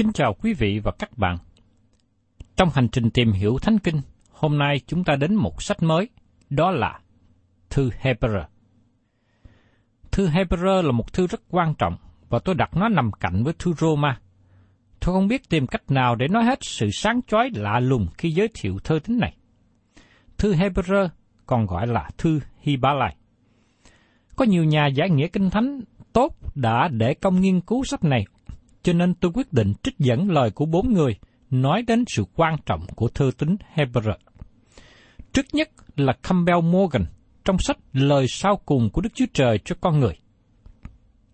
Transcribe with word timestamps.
Kính 0.00 0.12
chào 0.12 0.34
quý 0.34 0.54
vị 0.54 0.78
và 0.78 0.92
các 0.98 1.18
bạn. 1.18 1.36
Trong 2.56 2.68
hành 2.74 2.88
trình 2.88 3.10
tìm 3.10 3.32
hiểu 3.32 3.58
Thánh 3.62 3.78
Kinh, 3.78 4.00
hôm 4.30 4.58
nay 4.58 4.80
chúng 4.86 5.04
ta 5.04 5.16
đến 5.16 5.34
một 5.34 5.62
sách 5.62 5.82
mới, 5.82 6.08
đó 6.50 6.70
là 6.70 7.00
Thư 7.70 7.90
Hebrew. 8.02 8.44
Thư 10.10 10.28
Hebrew 10.28 10.82
là 10.82 10.92
một 10.92 11.12
thư 11.12 11.26
rất 11.26 11.40
quan 11.50 11.74
trọng 11.74 11.96
và 12.28 12.38
tôi 12.38 12.54
đặt 12.54 12.76
nó 12.76 12.88
nằm 12.88 13.12
cạnh 13.12 13.44
với 13.44 13.52
thư 13.58 13.72
Roma. 13.72 14.20
Tôi 15.00 15.14
không 15.14 15.28
biết 15.28 15.48
tìm 15.48 15.66
cách 15.66 15.90
nào 15.90 16.14
để 16.14 16.28
nói 16.28 16.44
hết 16.44 16.58
sự 16.62 16.90
sáng 16.92 17.20
chói 17.26 17.50
lạ 17.54 17.80
lùng 17.80 18.06
khi 18.18 18.30
giới 18.30 18.48
thiệu 18.54 18.78
thơ 18.84 18.98
tính 19.04 19.18
này. 19.18 19.36
Thư 20.38 20.54
Hebrew 20.54 21.08
còn 21.46 21.66
gọi 21.66 21.86
là 21.86 22.10
thư 22.18 22.40
Hy-ba-lai. 22.60 23.16
Có 24.36 24.44
nhiều 24.44 24.64
nhà 24.64 24.86
giải 24.86 25.10
nghĩa 25.10 25.28
kinh 25.28 25.50
thánh 25.50 25.80
tốt 26.12 26.36
đã 26.54 26.88
để 26.88 27.14
công 27.14 27.40
nghiên 27.40 27.60
cứu 27.60 27.84
sách 27.84 28.04
này, 28.04 28.24
cho 28.82 28.92
nên 28.92 29.14
tôi 29.14 29.30
quyết 29.34 29.52
định 29.52 29.72
trích 29.82 29.98
dẫn 29.98 30.30
lời 30.30 30.50
của 30.50 30.66
bốn 30.66 30.92
người 30.92 31.16
nói 31.50 31.82
đến 31.82 32.04
sự 32.06 32.24
quan 32.34 32.56
trọng 32.66 32.86
của 32.94 33.08
thư 33.08 33.30
tín 33.38 33.56
Hebrew. 33.74 34.14
Trước 35.32 35.46
nhất 35.52 35.70
là 35.96 36.12
Campbell 36.22 36.60
Morgan 36.60 37.04
trong 37.44 37.58
sách 37.58 37.76
Lời 37.92 38.26
sau 38.28 38.56
cùng 38.56 38.90
của 38.90 39.00
Đức 39.00 39.14
Chúa 39.14 39.26
Trời 39.32 39.58
cho 39.64 39.76
con 39.80 40.00
người. 40.00 40.18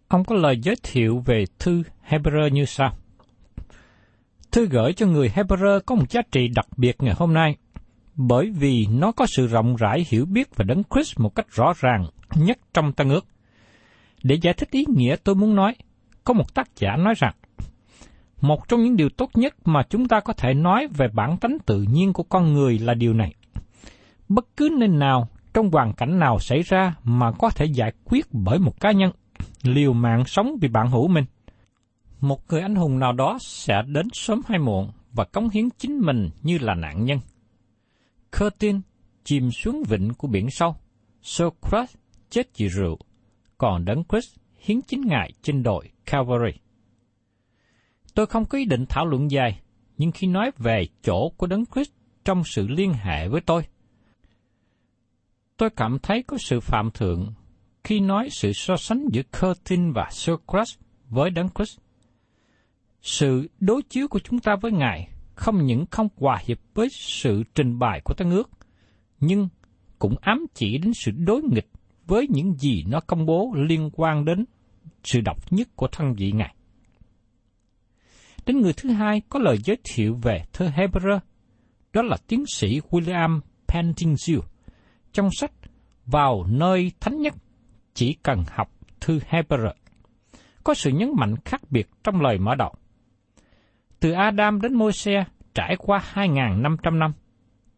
Ông 0.09 0.25
có 0.25 0.37
lời 0.37 0.57
giới 0.63 0.77
thiệu 0.83 1.23
về 1.27 1.45
thư 1.59 1.83
Hebrew 2.09 2.49
như 2.49 2.65
sau. 2.65 2.97
Thư 4.53 4.67
gửi 4.67 4.93
cho 4.93 5.07
người 5.07 5.29
Hebrew 5.35 5.81
có 5.81 5.95
một 5.95 6.11
giá 6.11 6.21
trị 6.33 6.49
đặc 6.49 6.67
biệt 6.77 6.97
ngày 7.03 7.15
hôm 7.19 7.35
nay, 7.35 7.57
bởi 8.15 8.51
vì 8.51 8.87
nó 8.87 9.13
có 9.13 9.27
sự 9.27 9.47
rộng 9.47 9.77
rãi 9.77 10.07
hiểu 10.09 10.27
biết 10.27 10.57
về 10.57 10.65
Đấng 10.69 10.83
Christ 10.95 11.21
một 11.21 11.35
cách 11.35 11.47
rõ 11.51 11.73
ràng 11.81 12.07
nhất 12.35 12.59
trong 12.75 12.93
Tân 12.93 13.09
ước. 13.09 13.27
Để 14.23 14.39
giải 14.43 14.55
thích 14.55 14.71
ý 14.71 14.85
nghĩa 14.89 15.17
tôi 15.25 15.35
muốn 15.35 15.55
nói, 15.55 15.75
có 16.27 16.35
một 16.35 16.55
tác 16.55 16.77
giả 16.77 16.97
nói 16.97 17.15
rằng, 17.17 17.35
một 18.41 18.69
trong 18.69 18.85
những 18.85 18.97
điều 18.97 19.09
tốt 19.09 19.31
nhất 19.35 19.55
mà 19.65 19.83
chúng 19.91 20.09
ta 20.09 20.21
có 20.21 20.33
thể 20.33 20.55
nói 20.55 20.87
về 20.97 21.09
bản 21.09 21.37
tánh 21.37 21.59
tự 21.67 21.83
nhiên 21.83 22.13
của 22.13 22.23
con 22.23 22.53
người 22.53 22.79
là 22.79 22.95
điều 22.95 23.15
này. 23.15 23.35
Bất 24.29 24.57
cứ 24.57 24.69
nơi 24.79 24.89
nào, 24.89 25.29
trong 25.55 25.71
hoàn 25.71 25.93
cảnh 25.93 26.19
nào 26.19 26.39
xảy 26.39 26.63
ra 26.63 26.95
mà 27.05 27.33
có 27.33 27.51
thể 27.51 27.65
giải 27.65 27.93
quyết 28.05 28.27
bởi 28.33 28.59
một 28.59 28.81
cá 28.81 28.93
nhân, 28.93 29.11
liều 29.63 29.93
mạng 29.93 30.25
sống 30.27 30.57
vì 30.61 30.69
bạn 30.69 30.91
hữu 30.91 31.09
mình. 31.09 31.25
Một 32.21 32.41
người 32.49 32.61
anh 32.61 32.75
hùng 32.75 32.99
nào 32.99 33.13
đó 33.13 33.39
sẽ 33.41 33.83
đến 33.87 34.09
sớm 34.13 34.41
hay 34.49 34.59
muộn 34.59 34.91
và 35.13 35.25
cống 35.25 35.49
hiến 35.49 35.69
chính 35.79 35.99
mình 35.99 36.31
như 36.43 36.59
là 36.59 36.75
nạn 36.75 37.05
nhân. 37.05 37.19
Curtin 38.39 38.81
chìm 39.25 39.51
xuống 39.51 39.83
vịnh 39.89 40.15
của 40.15 40.29
biển 40.29 40.51
sâu. 40.51 40.77
Socrates 41.23 41.95
chết 42.31 42.49
vì 42.57 42.69
rượu 42.69 42.99
còn 43.59 43.85
Đấng 43.85 44.05
Christ 44.05 44.37
hiến 44.67 44.83
chính 44.83 45.01
Ngài 45.01 45.33
trên 45.43 45.63
đồi 45.63 45.91
Calvary. 46.07 46.59
Tôi 48.15 48.27
không 48.27 48.45
có 48.45 48.59
ý 48.59 48.65
định 48.65 48.87
thảo 48.89 49.07
luận 49.07 49.31
dài, 49.31 49.61
nhưng 49.99 50.13
khi 50.13 50.27
nói 50.27 50.51
về 50.59 50.87
chỗ 51.03 51.29
của 51.37 51.47
Đấng 51.47 51.65
Christ 51.67 51.91
trong 52.25 52.43
sự 52.45 52.69
liên 52.69 52.93
hệ 52.93 53.29
với 53.29 53.41
tôi, 53.41 53.63
tôi 55.57 55.71
cảm 55.71 55.99
thấy 55.99 56.23
có 56.23 56.37
sự 56.41 56.61
phạm 56.61 56.91
thượng 56.91 57.33
khi 57.85 58.01
nói 58.01 58.29
sự 58.31 58.53
so 58.53 58.77
sánh 58.77 59.05
giữa 59.13 59.23
Curtin 59.41 59.93
và 59.93 60.09
Socrates 60.11 60.75
với 61.09 61.31
Đấng 61.31 61.49
Christ. 61.55 61.79
Sự 63.03 63.49
đối 63.61 63.83
chiếu 63.83 64.09
của 64.09 64.19
chúng 64.19 64.41
ta 64.41 64.57
với 64.57 64.73
Ngài 64.73 65.09
không 65.35 65.67
những 65.67 65.87
không 65.91 66.09
hòa 66.17 66.39
hiệp 66.47 66.59
với 66.75 66.89
sự 66.91 67.43
trình 67.55 67.79
bày 67.79 68.01
của 68.05 68.15
Tân 68.15 68.31
ước, 68.31 68.51
nhưng 69.21 69.49
cũng 69.99 70.17
ám 70.21 70.47
chỉ 70.55 70.79
đến 70.79 70.93
sự 70.95 71.11
đối 71.11 71.43
nghịch 71.43 71.69
với 72.07 72.27
những 72.31 72.55
gì 72.55 72.85
nó 72.89 73.01
công 73.01 73.27
bố 73.27 73.53
liên 73.57 73.91
quan 73.93 74.25
đến 74.25 74.45
sự 75.07 75.21
độc 75.21 75.53
nhất 75.53 75.69
của 75.77 75.89
thân 75.93 76.15
vị 76.15 76.33
Ngài. 76.33 76.55
Đến 78.47 78.61
người 78.61 78.73
thứ 78.73 78.91
hai 78.91 79.23
có 79.29 79.39
lời 79.39 79.59
giới 79.65 79.79
thiệu 79.85 80.19
về 80.23 80.45
thơ 80.53 80.71
Hebrew, 80.77 81.19
đó 81.93 82.03
là 82.03 82.17
tiến 82.27 82.45
sĩ 82.55 82.81
William 82.91 83.41
Pentingfield 83.69 84.41
trong 85.13 85.29
sách 85.33 85.53
Vào 86.07 86.47
nơi 86.49 86.93
thánh 87.01 87.21
nhất 87.21 87.35
chỉ 87.95 88.17
cần 88.23 88.45
học 88.51 88.71
thư 89.01 89.21
Hebrew. 89.31 89.73
Có 90.65 90.75
sự 90.75 90.91
nhấn 90.91 91.11
mạnh 91.17 91.35
khác 91.45 91.61
biệt 91.71 91.89
trong 92.05 92.21
lời 92.21 92.39
mở 92.39 92.55
đầu. 92.55 92.75
Từ 94.01 94.13
Adam 94.13 94.61
đến 94.61 94.75
Môi-se 94.75 95.25
trải 95.55 95.77
qua 95.79 96.05
2.500 96.15 96.99
năm. 96.99 97.13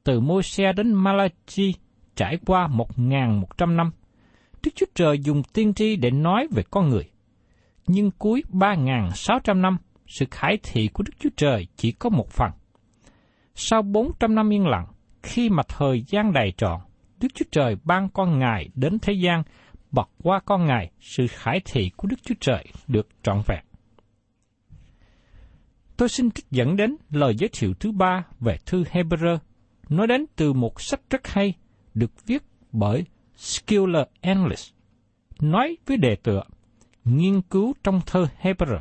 Từ 0.04 0.20
Môi-se 0.20 0.72
đến 0.72 0.94
Malachi 0.94 1.74
trải 2.16 2.38
qua 2.46 2.68
1.100 2.68 3.76
năm. 3.76 3.90
Đức 4.62 4.70
Chúa 4.74 4.86
Trời 4.94 5.18
dùng 5.18 5.42
tiên 5.42 5.74
tri 5.74 5.96
để 5.96 6.10
nói 6.10 6.48
về 6.50 6.62
con 6.70 6.88
người. 6.88 7.10
Nhưng 7.88 8.10
cuối 8.10 8.42
3.600 8.52 9.60
năm, 9.60 9.78
sự 10.06 10.24
khải 10.30 10.58
thị 10.62 10.88
của 10.92 11.02
Đức 11.02 11.12
Chúa 11.18 11.30
Trời 11.36 11.66
chỉ 11.76 11.92
có 11.92 12.10
một 12.10 12.30
phần. 12.30 12.50
Sau 13.54 13.82
400 13.82 14.34
năm 14.34 14.52
yên 14.52 14.66
lặng, 14.66 14.86
khi 15.22 15.48
mà 15.50 15.62
thời 15.68 16.04
gian 16.08 16.32
đầy 16.32 16.52
trọn, 16.56 16.80
Đức 17.20 17.28
Chúa 17.34 17.44
Trời 17.50 17.76
ban 17.84 18.08
con 18.08 18.38
Ngài 18.38 18.68
đến 18.74 18.98
thế 18.98 19.12
gian, 19.12 19.42
bật 19.90 20.08
qua 20.22 20.40
con 20.44 20.66
Ngài 20.66 20.90
sự 21.00 21.26
khải 21.30 21.60
thị 21.64 21.90
của 21.96 22.08
Đức 22.08 22.16
Chúa 22.22 22.34
Trời 22.40 22.64
được 22.86 23.08
trọn 23.22 23.42
vẹn. 23.46 23.64
Tôi 25.96 26.08
xin 26.08 26.30
trích 26.30 26.50
dẫn 26.50 26.76
đến 26.76 26.96
lời 27.10 27.34
giới 27.38 27.48
thiệu 27.52 27.74
thứ 27.74 27.92
ba 27.92 28.24
về 28.40 28.56
thư 28.66 28.84
Hebrew, 28.84 29.38
nói 29.88 30.06
đến 30.06 30.24
từ 30.36 30.52
một 30.52 30.80
sách 30.80 31.00
rất 31.10 31.28
hay 31.28 31.54
được 31.94 32.26
viết 32.26 32.42
bởi 32.72 33.04
Skiller 33.36 34.06
English, 34.20 34.74
nói 35.40 35.76
với 35.86 35.96
đề 35.96 36.16
tựa 36.16 36.42
Nghiên 37.16 37.40
cứu 37.40 37.74
trong 37.84 38.00
thơ 38.06 38.26
Hebrew. 38.42 38.80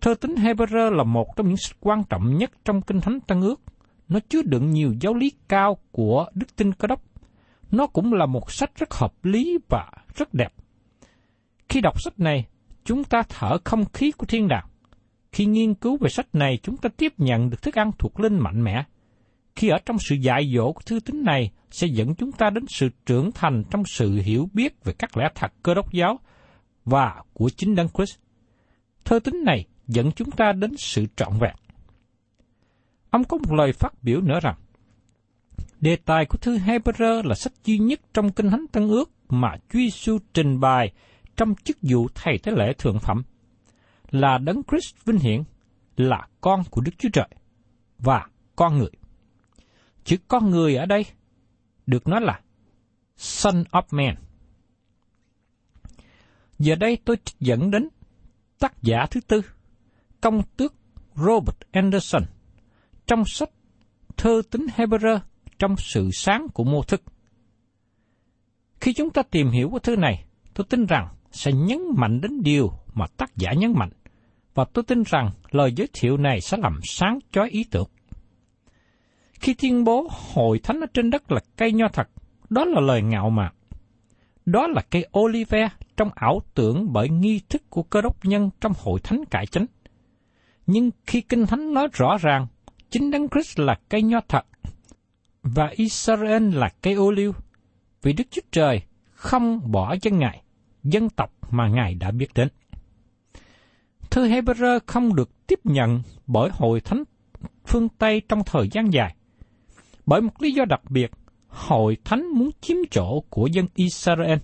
Thơ 0.00 0.14
tính 0.14 0.34
Hebrew 0.34 0.90
là 0.90 1.04
một 1.04 1.36
trong 1.36 1.48
những 1.48 1.56
sách 1.56 1.76
quan 1.80 2.04
trọng 2.04 2.36
nhất 2.38 2.50
trong 2.64 2.82
Kinh 2.82 3.00
Thánh 3.00 3.20
Tân 3.20 3.40
Ước. 3.40 3.60
Nó 4.08 4.20
chứa 4.28 4.42
đựng 4.42 4.70
nhiều 4.70 4.94
giáo 5.00 5.14
lý 5.14 5.32
cao 5.48 5.78
của 5.92 6.26
đức 6.34 6.56
tin 6.56 6.72
cơ 6.72 6.86
đốc. 6.86 7.02
Nó 7.70 7.86
cũng 7.86 8.12
là 8.12 8.26
một 8.26 8.50
sách 8.52 8.70
rất 8.76 8.94
hợp 8.94 9.24
lý 9.24 9.58
và 9.68 9.90
rất 10.14 10.34
đẹp. 10.34 10.52
Khi 11.68 11.80
đọc 11.80 12.02
sách 12.02 12.20
này, 12.20 12.46
chúng 12.84 13.04
ta 13.04 13.22
thở 13.28 13.58
không 13.64 13.84
khí 13.92 14.12
của 14.12 14.26
thiên 14.26 14.48
đàng. 14.48 14.66
Khi 15.32 15.46
nghiên 15.46 15.74
cứu 15.74 15.96
về 16.00 16.08
sách 16.08 16.34
này, 16.34 16.58
chúng 16.62 16.76
ta 16.76 16.88
tiếp 16.96 17.12
nhận 17.18 17.50
được 17.50 17.62
thức 17.62 17.74
ăn 17.74 17.90
thuộc 17.98 18.20
linh 18.20 18.38
mạnh 18.38 18.64
mẽ. 18.64 18.84
Khi 19.56 19.68
ở 19.68 19.78
trong 19.86 19.98
sự 19.98 20.14
dạy 20.14 20.52
dỗ 20.56 20.72
của 20.72 20.82
thư 20.86 21.00
tín 21.00 21.24
này, 21.24 21.50
sẽ 21.70 21.86
dẫn 21.86 22.14
chúng 22.14 22.32
ta 22.32 22.50
đến 22.50 22.64
sự 22.68 22.88
trưởng 23.06 23.32
thành 23.32 23.64
trong 23.70 23.84
sự 23.86 24.20
hiểu 24.24 24.48
biết 24.52 24.84
về 24.84 24.92
các 24.98 25.16
lẽ 25.16 25.28
thật 25.34 25.52
cơ 25.62 25.74
đốc 25.74 25.92
giáo 25.92 26.18
và 26.84 27.22
của 27.32 27.50
chính 27.50 27.74
Đấng 27.74 27.88
Christ. 27.88 28.16
Thơ 29.04 29.18
tính 29.18 29.44
này 29.44 29.66
dẫn 29.86 30.12
chúng 30.12 30.30
ta 30.30 30.52
đến 30.52 30.76
sự 30.76 31.06
trọn 31.16 31.32
vẹn. 31.40 31.54
Ông 33.10 33.24
có 33.24 33.36
một 33.36 33.54
lời 33.54 33.72
phát 33.72 34.02
biểu 34.02 34.20
nữa 34.20 34.38
rằng, 34.42 34.56
đề 35.80 35.96
tài 35.96 36.26
của 36.26 36.38
thư 36.38 36.58
Hebrew 36.58 37.22
là 37.28 37.34
sách 37.34 37.52
duy 37.64 37.78
nhất 37.78 38.00
trong 38.14 38.32
Kinh 38.32 38.50
Thánh 38.50 38.66
Tân 38.72 38.88
Ước 38.88 39.10
mà 39.28 39.56
Chúa 39.68 39.78
Giêsu 39.78 40.18
trình 40.34 40.60
bày 40.60 40.92
trong 41.36 41.54
chức 41.64 41.76
vụ 41.82 42.08
thầy 42.14 42.38
tế 42.38 42.52
lễ 42.52 42.72
thượng 42.78 42.98
phẩm, 42.98 43.22
là 44.10 44.38
Đấng 44.38 44.62
Christ 44.70 44.94
vinh 45.04 45.18
hiển, 45.18 45.42
là 45.96 46.28
con 46.40 46.62
của 46.70 46.80
Đức 46.80 46.92
Chúa 46.98 47.08
Trời 47.12 47.28
và 47.98 48.26
con 48.56 48.78
người. 48.78 48.90
Chữ 50.04 50.16
con 50.28 50.50
người 50.50 50.76
ở 50.76 50.86
đây 50.86 51.04
được 51.86 52.08
nói 52.08 52.20
là 52.20 52.40
Son 53.16 53.64
of 53.70 53.82
Man. 53.90 54.14
Giờ 56.58 56.74
đây 56.74 56.98
tôi 57.04 57.16
dẫn 57.40 57.70
đến 57.70 57.88
tác 58.58 58.82
giả 58.82 59.06
thứ 59.10 59.20
tư, 59.20 59.42
công 60.20 60.42
tước 60.56 60.74
Robert 61.14 61.56
Anderson, 61.72 62.22
trong 63.06 63.24
sách 63.26 63.50
Thơ 64.16 64.42
tính 64.50 64.66
Hebrew 64.76 65.18
trong 65.58 65.76
sự 65.76 66.10
sáng 66.12 66.46
của 66.54 66.64
mô 66.64 66.82
thức. 66.82 67.02
Khi 68.80 68.92
chúng 68.92 69.10
ta 69.10 69.22
tìm 69.22 69.50
hiểu 69.50 69.70
cái 69.70 69.80
thư 69.82 69.96
này, 69.96 70.24
tôi 70.54 70.66
tin 70.70 70.86
rằng 70.86 71.08
sẽ 71.30 71.52
nhấn 71.52 71.80
mạnh 71.96 72.20
đến 72.20 72.42
điều 72.42 72.72
mà 72.94 73.06
tác 73.16 73.36
giả 73.36 73.52
nhấn 73.52 73.72
mạnh, 73.76 73.90
và 74.54 74.64
tôi 74.72 74.84
tin 74.84 75.02
rằng 75.06 75.30
lời 75.50 75.72
giới 75.76 75.88
thiệu 75.92 76.16
này 76.16 76.40
sẽ 76.40 76.56
làm 76.56 76.80
sáng 76.84 77.18
chói 77.32 77.50
ý 77.50 77.64
tưởng. 77.70 77.88
Khi 79.32 79.54
tuyên 79.54 79.84
bố 79.84 80.08
hội 80.34 80.58
thánh 80.58 80.80
ở 80.80 80.86
trên 80.94 81.10
đất 81.10 81.32
là 81.32 81.40
cây 81.56 81.72
nho 81.72 81.88
thật, 81.88 82.08
đó 82.50 82.64
là 82.64 82.80
lời 82.80 83.02
ngạo 83.02 83.30
mạn. 83.30 83.54
Đó 84.46 84.66
là 84.66 84.82
cây 84.90 85.06
olive 85.18 85.68
trong 85.96 86.10
ảo 86.14 86.42
tưởng 86.54 86.92
bởi 86.92 87.08
nghi 87.08 87.40
thức 87.48 87.62
của 87.70 87.82
cơ 87.82 88.00
đốc 88.00 88.24
nhân 88.24 88.50
trong 88.60 88.72
hội 88.78 89.00
thánh 89.00 89.24
cải 89.24 89.46
chánh. 89.46 89.66
Nhưng 90.66 90.90
khi 91.06 91.20
Kinh 91.20 91.46
Thánh 91.46 91.74
nói 91.74 91.88
rõ 91.92 92.16
ràng, 92.20 92.46
chính 92.90 93.10
Đấng 93.10 93.28
Christ 93.28 93.58
là 93.60 93.78
cây 93.88 94.02
nho 94.02 94.20
thật, 94.28 94.46
và 95.42 95.68
Israel 95.76 96.54
là 96.54 96.68
cây 96.82 96.94
ô 96.94 97.10
liu, 97.10 97.32
vì 98.02 98.12
Đức 98.12 98.24
Chúa 98.30 98.42
Trời 98.52 98.82
không 99.10 99.72
bỏ 99.72 99.96
dân 100.02 100.18
Ngài, 100.18 100.42
dân 100.82 101.10
tộc 101.10 101.30
mà 101.50 101.68
Ngài 101.68 101.94
đã 101.94 102.10
biết 102.10 102.34
đến. 102.34 102.48
Thư 104.10 104.28
Hebrew 104.28 104.80
không 104.86 105.14
được 105.14 105.46
tiếp 105.46 105.60
nhận 105.64 106.02
bởi 106.26 106.50
hội 106.52 106.80
thánh 106.80 107.04
phương 107.66 107.88
Tây 107.88 108.22
trong 108.28 108.42
thời 108.46 108.68
gian 108.72 108.92
dài. 108.92 109.14
Bởi 110.06 110.20
một 110.20 110.42
lý 110.42 110.52
do 110.52 110.64
đặc 110.64 110.80
biệt, 110.90 111.10
hội 111.48 111.96
thánh 112.04 112.26
muốn 112.34 112.50
chiếm 112.60 112.76
chỗ 112.90 113.20
của 113.30 113.46
dân 113.46 113.66
Israel. 113.74 114.38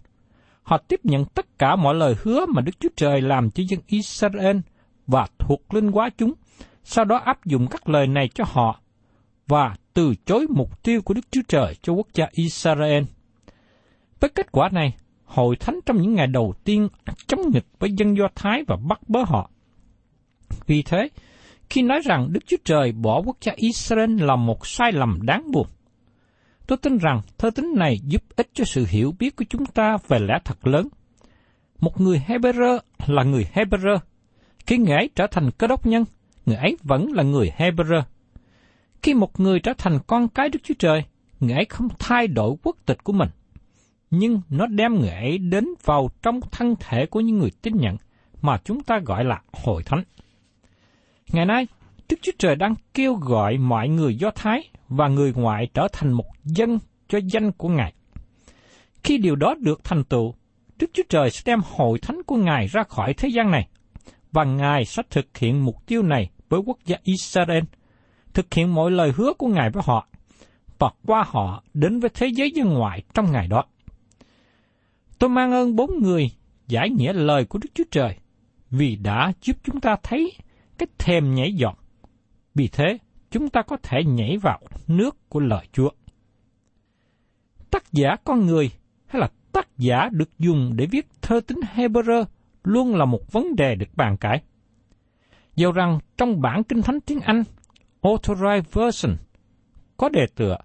Họ 0.70 0.78
tiếp 0.78 1.00
nhận 1.04 1.24
tất 1.24 1.58
cả 1.58 1.76
mọi 1.76 1.94
lời 1.94 2.14
hứa 2.22 2.46
mà 2.46 2.62
Đức 2.62 2.80
Chúa 2.80 2.88
Trời 2.96 3.20
làm 3.20 3.50
cho 3.50 3.62
dân 3.68 3.80
Israel 3.86 4.56
và 5.06 5.26
thuộc 5.38 5.74
linh 5.74 5.92
hóa 5.92 6.10
chúng, 6.18 6.32
sau 6.84 7.04
đó 7.04 7.16
áp 7.16 7.44
dụng 7.44 7.66
các 7.70 7.88
lời 7.88 8.06
này 8.06 8.28
cho 8.34 8.44
họ 8.46 8.80
và 9.48 9.74
từ 9.94 10.14
chối 10.24 10.46
mục 10.50 10.82
tiêu 10.82 11.02
của 11.02 11.14
Đức 11.14 11.20
Chúa 11.30 11.40
Trời 11.48 11.74
cho 11.82 11.92
quốc 11.92 12.06
gia 12.14 12.26
Israel. 12.32 13.02
Với 14.20 14.30
kết 14.30 14.52
quả 14.52 14.68
này, 14.72 14.96
hội 15.24 15.56
thánh 15.56 15.80
trong 15.86 16.02
những 16.02 16.14
ngày 16.14 16.26
đầu 16.26 16.54
tiên 16.64 16.88
chống 17.26 17.40
nghịch 17.52 17.66
với 17.78 17.90
dân 17.92 18.16
Do 18.16 18.28
Thái 18.34 18.62
và 18.66 18.76
bắt 18.88 19.00
bớ 19.08 19.20
họ. 19.26 19.50
Vì 20.66 20.82
thế, 20.82 21.08
khi 21.70 21.82
nói 21.82 22.00
rằng 22.04 22.32
Đức 22.32 22.46
Chúa 22.46 22.56
Trời 22.64 22.92
bỏ 22.92 23.22
quốc 23.24 23.36
gia 23.40 23.52
Israel 23.56 24.22
là 24.22 24.36
một 24.36 24.66
sai 24.66 24.92
lầm 24.92 25.18
đáng 25.22 25.50
buồn, 25.52 25.66
tôi 26.70 26.76
tin 26.76 26.98
rằng 26.98 27.20
thơ 27.38 27.50
tính 27.50 27.74
này 27.76 27.98
giúp 28.04 28.22
ích 28.36 28.50
cho 28.52 28.64
sự 28.64 28.86
hiểu 28.88 29.14
biết 29.18 29.36
của 29.36 29.44
chúng 29.48 29.66
ta 29.66 29.98
về 30.08 30.18
lẽ 30.18 30.38
thật 30.44 30.66
lớn. 30.66 30.88
Một 31.80 32.00
người 32.00 32.22
Hebrew 32.26 32.78
là 33.06 33.22
người 33.22 33.46
Hebrew. 33.54 33.98
Khi 34.66 34.78
người 34.78 34.96
ấy 34.96 35.10
trở 35.14 35.26
thành 35.26 35.50
cơ 35.58 35.66
đốc 35.66 35.86
nhân, 35.86 36.04
người 36.46 36.56
ấy 36.56 36.76
vẫn 36.82 37.12
là 37.12 37.22
người 37.22 37.52
Hebrew. 37.56 38.02
Khi 39.02 39.14
một 39.14 39.40
người 39.40 39.60
trở 39.60 39.72
thành 39.78 39.98
con 40.06 40.28
cái 40.28 40.48
Đức 40.48 40.58
Chúa 40.62 40.74
Trời, 40.78 41.04
người 41.40 41.54
ấy 41.54 41.64
không 41.64 41.88
thay 41.98 42.26
đổi 42.26 42.56
quốc 42.62 42.76
tịch 42.86 43.04
của 43.04 43.12
mình. 43.12 43.28
Nhưng 44.10 44.40
nó 44.48 44.66
đem 44.66 44.94
người 44.94 45.10
ấy 45.10 45.38
đến 45.38 45.68
vào 45.84 46.10
trong 46.22 46.40
thân 46.50 46.74
thể 46.80 47.06
của 47.06 47.20
những 47.20 47.38
người 47.38 47.50
tin 47.62 47.76
nhận 47.76 47.96
mà 48.42 48.58
chúng 48.64 48.82
ta 48.82 48.98
gọi 48.98 49.24
là 49.24 49.42
hội 49.52 49.82
thánh. 49.82 50.02
Ngày 51.32 51.46
nay, 51.46 51.66
Đức 52.08 52.16
Chúa 52.22 52.32
Trời 52.38 52.56
đang 52.56 52.74
kêu 52.94 53.14
gọi 53.14 53.58
mọi 53.58 53.88
người 53.88 54.14
Do 54.14 54.30
Thái 54.30 54.70
và 54.90 55.08
người 55.08 55.32
ngoại 55.36 55.66
trở 55.74 55.88
thành 55.92 56.12
một 56.12 56.26
dân 56.44 56.78
cho 57.08 57.18
danh 57.32 57.52
của 57.52 57.68
Ngài. 57.68 57.94
Khi 59.02 59.18
điều 59.18 59.36
đó 59.36 59.54
được 59.60 59.84
thành 59.84 60.04
tựu, 60.04 60.34
Đức 60.78 60.90
Chúa 60.92 61.02
Trời 61.08 61.30
sẽ 61.30 61.42
đem 61.44 61.60
hội 61.64 61.98
thánh 61.98 62.22
của 62.26 62.36
Ngài 62.36 62.66
ra 62.66 62.82
khỏi 62.82 63.14
thế 63.14 63.28
gian 63.28 63.50
này, 63.50 63.68
và 64.32 64.44
Ngài 64.44 64.84
sẽ 64.84 65.02
thực 65.10 65.38
hiện 65.38 65.64
mục 65.64 65.86
tiêu 65.86 66.02
này 66.02 66.30
với 66.48 66.60
quốc 66.66 66.78
gia 66.84 66.96
Israel, 67.02 67.64
thực 68.34 68.54
hiện 68.54 68.74
mọi 68.74 68.90
lời 68.90 69.12
hứa 69.16 69.32
của 69.32 69.46
Ngài 69.46 69.70
với 69.70 69.82
họ, 69.86 70.08
và 70.78 70.90
qua 71.06 71.24
họ 71.26 71.62
đến 71.74 72.00
với 72.00 72.10
thế 72.14 72.26
giới 72.26 72.50
dân 72.50 72.68
ngoại 72.68 73.02
trong 73.14 73.32
ngày 73.32 73.48
đó. 73.48 73.64
Tôi 75.18 75.30
mang 75.30 75.52
ơn 75.52 75.76
bốn 75.76 75.90
người 76.02 76.30
giải 76.68 76.90
nghĩa 76.90 77.12
lời 77.12 77.44
của 77.44 77.58
Đức 77.58 77.68
Chúa 77.74 77.84
Trời, 77.90 78.16
vì 78.70 78.96
đã 78.96 79.32
giúp 79.42 79.56
chúng 79.64 79.80
ta 79.80 79.96
thấy 80.02 80.32
cái 80.78 80.86
thèm 80.98 81.34
nhảy 81.34 81.52
giọt. 81.52 81.78
Vì 82.54 82.68
thế, 82.68 82.98
chúng 83.30 83.48
ta 83.48 83.62
có 83.62 83.76
thể 83.82 84.04
nhảy 84.04 84.38
vào 84.38 84.60
nước 84.86 85.28
của 85.28 85.40
lời 85.40 85.66
Chúa. 85.72 85.90
Tác 87.70 87.92
giả 87.92 88.16
con 88.24 88.46
người 88.46 88.70
hay 89.06 89.20
là 89.20 89.28
tác 89.52 89.78
giả 89.78 90.08
được 90.12 90.38
dùng 90.38 90.72
để 90.76 90.86
viết 90.86 91.06
thơ 91.22 91.40
tính 91.40 91.60
Hebrew 91.74 92.24
luôn 92.64 92.94
là 92.94 93.04
một 93.04 93.32
vấn 93.32 93.56
đề 93.56 93.74
được 93.74 93.88
bàn 93.96 94.16
cãi. 94.16 94.42
Dầu 95.56 95.72
rằng 95.72 95.98
trong 96.16 96.40
bản 96.40 96.64
kinh 96.64 96.82
thánh 96.82 97.00
tiếng 97.00 97.20
Anh, 97.20 97.42
Authorized 98.02 98.62
Version, 98.72 99.16
có 99.96 100.08
đề 100.08 100.26
tựa 100.34 100.56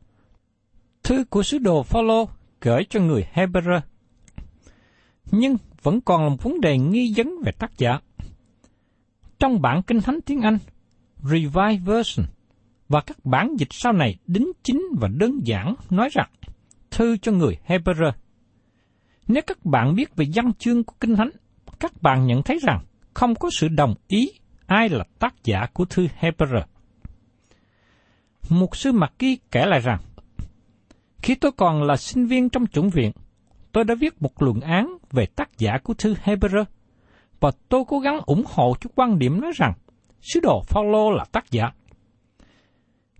Thư 1.04 1.26
của 1.30 1.44
sứ 1.44 1.58
đồ 1.58 1.84
Phaolô 1.84 2.30
gửi 2.62 2.84
cho 2.90 3.00
người 3.00 3.28
Hebrew. 3.34 3.82
Nhưng 5.32 5.58
vẫn 5.82 6.02
còn 6.02 6.24
là 6.24 6.30
một 6.30 6.44
vấn 6.44 6.62
đề 6.62 6.78
nghi 6.78 7.14
vấn 7.18 7.36
về 7.46 7.52
tác 7.52 7.78
giả. 7.78 8.00
Trong 9.40 9.62
bản 9.62 9.82
kinh 9.84 10.02
thánh 10.02 10.20
tiếng 10.26 10.42
Anh, 10.42 10.58
Revised 11.24 11.82
Version, 11.86 12.26
và 12.90 13.02
các 13.02 13.26
bản 13.26 13.56
dịch 13.58 13.70
sau 13.72 13.94
này 13.94 14.18
đính 14.28 14.52
chính 14.64 14.84
và 15.00 15.08
đơn 15.08 15.40
giản 15.44 15.76
nói 15.90 16.10
rằng 16.12 16.30
thư 16.92 17.18
cho 17.18 17.32
người 17.32 17.58
Hebrew. 17.68 18.12
Nếu 19.28 19.44
các 19.48 19.66
bạn 19.66 19.96
biết 19.96 20.16
về 20.16 20.26
văn 20.36 20.54
chương 20.60 20.84
của 20.84 20.96
Kinh 21.00 21.16
Thánh, 21.16 21.30
các 21.80 22.02
bạn 22.02 22.26
nhận 22.26 22.44
thấy 22.44 22.60
rằng 22.64 22.80
không 23.14 23.36
có 23.36 23.50
sự 23.52 23.68
đồng 23.68 23.94
ý 24.08 24.32
ai 24.66 24.90
là 24.90 25.04
tác 25.20 25.44
giả 25.44 25.66
của 25.74 25.86
thư 25.86 26.08
Hebrew. 26.20 26.62
Mục 28.50 28.78
sư 28.78 28.92
Mạc 28.92 29.14
Ghi 29.20 29.38
kể 29.52 29.66
lại 29.66 29.80
rằng, 29.80 30.00
khi 31.22 31.36
tôi 31.36 31.52
còn 31.52 31.84
là 31.84 31.98
sinh 31.98 32.26
viên 32.26 32.50
trong 32.50 32.68
chủng 32.68 32.90
viện, 32.90 33.12
tôi 33.72 33.84
đã 33.84 33.96
viết 33.96 34.22
một 34.22 34.42
luận 34.42 34.62
án 34.62 34.98
về 35.12 35.26
tác 35.26 35.58
giả 35.58 35.78
của 35.84 35.94
thư 35.94 36.16
Hebrew, 36.24 36.66
và 37.40 37.52
tôi 37.70 37.84
cố 37.88 38.00
gắng 38.00 38.20
ủng 38.26 38.44
hộ 38.48 38.76
cho 38.82 38.90
quan 38.96 39.20
điểm 39.20 39.42
nói 39.42 39.52
rằng 39.56 39.74
sứ 40.22 40.40
đồ 40.40 40.62
Phaolô 40.68 41.12
là 41.12 41.26
tác 41.32 41.52
giả. 41.52 41.72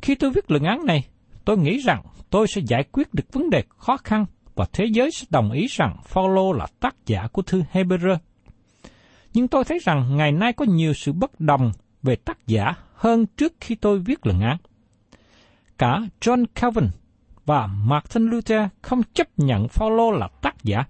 Khi 0.06 0.16
tôi 0.16 0.32
viết 0.32 0.52
luận 0.52 0.64
án 0.64 0.86
này, 0.86 1.08
tôi 1.46 1.58
nghĩ 1.58 1.78
rằng 1.78 2.04
tôi 2.30 2.48
sẽ 2.48 2.62
giải 2.68 2.84
quyết 2.92 3.14
được 3.14 3.34
vấn 3.34 3.50
đề 3.50 3.64
khó 3.78 3.98
khăn 3.98 4.26
và 4.56 4.66
thế 4.74 4.86
giới 4.86 5.12
sẽ 5.12 5.28
đồng 5.30 5.52
ý 5.52 5.68
rằng 5.70 5.98
Phaolô 6.04 6.54
là 6.54 6.68
tác 6.80 6.96
giả 7.06 7.28
của 7.32 7.42
thư 7.42 7.64
Hebrew. 7.74 8.18
Nhưng 9.34 9.48
tôi 9.48 9.64
thấy 9.64 9.80
rằng 9.84 10.18
ngày 10.18 10.32
nay 10.32 10.54
có 10.54 10.66
nhiều 10.66 10.94
sự 10.94 11.14
bất 11.14 11.40
đồng 11.40 11.72
về 12.04 12.16
tác 12.16 12.48
giả 12.48 12.74
hơn 12.94 13.26
trước 13.26 13.54
khi 13.62 13.76
tôi 13.76 14.00
viết 14.00 14.26
luận 14.26 14.42
án. 14.42 14.58
Cả 15.78 16.00
John 16.22 16.46
Calvin 16.56 16.90
và 17.46 17.68
Martin 17.68 18.24
Luther 18.24 18.68
không 18.82 19.02
chấp 19.14 19.28
nhận 19.38 19.68
Phaolô 19.68 20.12
là 20.12 20.28
tác 20.42 20.64
giả, 20.64 20.86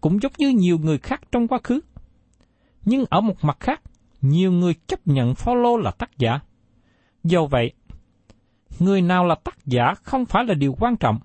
cũng 0.00 0.22
giống 0.22 0.32
như 0.38 0.48
nhiều 0.48 0.78
người 0.78 0.98
khác 0.98 1.20
trong 1.32 1.48
quá 1.48 1.58
khứ. 1.64 1.80
Nhưng 2.84 3.04
ở 3.10 3.20
một 3.20 3.44
mặt 3.44 3.56
khác, 3.60 3.80
nhiều 4.20 4.52
người 4.52 4.74
chấp 4.86 5.06
nhận 5.06 5.34
Phaolô 5.34 5.76
là 5.76 5.90
tác 5.90 6.18
giả. 6.18 6.40
Do 7.24 7.46
vậy, 7.46 7.72
người 8.78 9.02
nào 9.02 9.24
là 9.24 9.34
tác 9.34 9.66
giả 9.66 9.94
không 10.02 10.26
phải 10.26 10.44
là 10.44 10.54
điều 10.54 10.76
quan 10.80 10.96
trọng, 10.96 11.18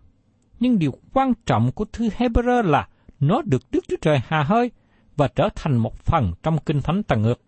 nhưng 0.59 0.79
điều 0.79 0.93
quan 1.13 1.33
trọng 1.45 1.71
của 1.71 1.85
thư 1.85 2.09
Hebrew 2.17 2.61
là 2.61 2.87
nó 3.19 3.41
được 3.41 3.61
Đức 3.71 3.79
Chúa 3.87 3.97
Trời 4.01 4.19
hà 4.27 4.43
hơi 4.43 4.71
và 5.17 5.27
trở 5.27 5.49
thành 5.55 5.77
một 5.77 5.97
phần 5.97 6.33
trong 6.43 6.57
Kinh 6.65 6.81
Thánh 6.81 7.03
Tầng 7.03 7.21
Ngược. 7.21 7.41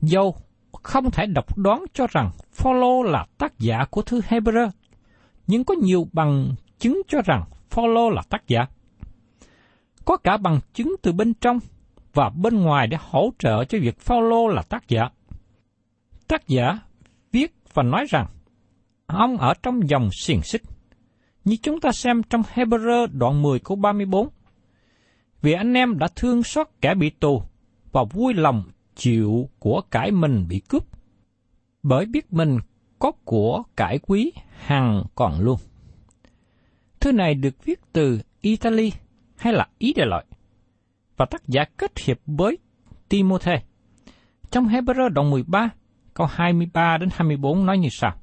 Dâu 0.00 0.36
không 0.82 1.10
thể 1.10 1.26
độc 1.26 1.58
đoán 1.58 1.84
cho 1.94 2.06
rằng 2.10 2.30
Phaolô 2.52 3.02
là 3.02 3.26
tác 3.38 3.58
giả 3.58 3.84
của 3.90 4.02
thư 4.02 4.20
Hebrew, 4.20 4.70
nhưng 5.46 5.64
có 5.64 5.74
nhiều 5.74 6.08
bằng 6.12 6.54
chứng 6.78 7.02
cho 7.08 7.22
rằng 7.24 7.44
Phaolô 7.70 8.10
là 8.10 8.22
tác 8.28 8.48
giả. 8.48 8.66
Có 10.04 10.16
cả 10.16 10.36
bằng 10.36 10.60
chứng 10.74 10.96
từ 11.02 11.12
bên 11.12 11.34
trong 11.34 11.58
và 12.14 12.28
bên 12.28 12.60
ngoài 12.60 12.86
để 12.86 12.96
hỗ 13.00 13.30
trợ 13.38 13.64
cho 13.64 13.78
việc 13.78 14.00
Phaolô 14.00 14.48
là 14.48 14.62
tác 14.62 14.88
giả. 14.88 15.08
Tác 16.28 16.48
giả 16.48 16.78
viết 17.32 17.54
và 17.74 17.82
nói 17.82 18.06
rằng 18.08 18.26
ông 19.08 19.36
ở 19.36 19.54
trong 19.62 19.88
dòng 19.88 20.10
xiềng 20.12 20.42
xích. 20.42 20.62
Như 21.44 21.56
chúng 21.62 21.80
ta 21.80 21.92
xem 21.92 22.22
trong 22.22 22.42
Hebrew 22.54 23.06
đoạn 23.12 23.42
10 23.42 23.58
câu 23.58 23.76
34. 23.76 24.28
Vì 25.42 25.52
anh 25.52 25.74
em 25.74 25.98
đã 25.98 26.08
thương 26.16 26.42
xót 26.42 26.66
kẻ 26.80 26.94
bị 26.94 27.10
tù 27.10 27.42
và 27.92 28.04
vui 28.04 28.34
lòng 28.34 28.62
chịu 28.96 29.48
của 29.58 29.80
cải 29.90 30.10
mình 30.10 30.46
bị 30.48 30.60
cướp, 30.68 30.84
bởi 31.82 32.06
biết 32.06 32.32
mình 32.32 32.58
có 32.98 33.12
của 33.24 33.62
cải 33.76 33.98
quý 33.98 34.32
hằng 34.66 35.04
còn 35.14 35.40
luôn. 35.40 35.58
Thư 37.00 37.12
này 37.12 37.34
được 37.34 37.64
viết 37.64 37.80
từ 37.92 38.20
Italy 38.40 38.92
hay 39.36 39.52
là 39.52 39.68
Ý 39.78 39.92
Đại 39.92 40.06
loại 40.06 40.24
và 41.16 41.26
tác 41.26 41.48
giả 41.48 41.64
kết 41.76 41.98
hiệp 41.98 42.18
với 42.26 42.58
Timothy. 43.08 43.56
Trong 44.50 44.68
Hebrew 44.68 45.08
đoạn 45.08 45.30
13, 45.30 45.70
câu 46.14 46.26
23 46.26 46.98
đến 46.98 47.08
24 47.12 47.66
nói 47.66 47.78
như 47.78 47.88
sau. 47.90 48.16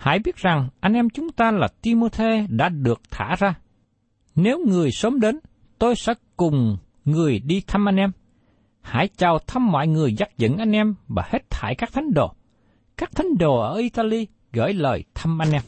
Hãy 0.00 0.18
biết 0.18 0.36
rằng 0.36 0.68
anh 0.80 0.92
em 0.92 1.10
chúng 1.10 1.32
ta 1.32 1.50
là 1.50 1.68
Timothy 1.82 2.46
đã 2.48 2.68
được 2.68 3.00
thả 3.10 3.36
ra. 3.38 3.54
Nếu 4.34 4.58
người 4.66 4.90
sớm 4.90 5.20
đến, 5.20 5.38
tôi 5.78 5.94
sẽ 5.96 6.14
cùng 6.36 6.76
người 7.04 7.38
đi 7.38 7.62
thăm 7.66 7.88
anh 7.88 7.96
em. 7.96 8.10
Hãy 8.80 9.08
chào 9.08 9.38
thăm 9.38 9.66
mọi 9.66 9.86
người 9.86 10.14
dắt 10.14 10.38
dẫn 10.38 10.56
anh 10.56 10.72
em 10.72 10.94
và 11.08 11.22
hết 11.26 11.50
thải 11.50 11.74
các 11.74 11.92
thánh 11.92 12.14
đồ. 12.14 12.32
Các 12.96 13.10
thánh 13.10 13.38
đồ 13.38 13.60
ở 13.60 13.74
Italy 13.74 14.26
gửi 14.52 14.72
lời 14.74 15.04
thăm 15.14 15.42
anh 15.42 15.52
em. 15.52 15.62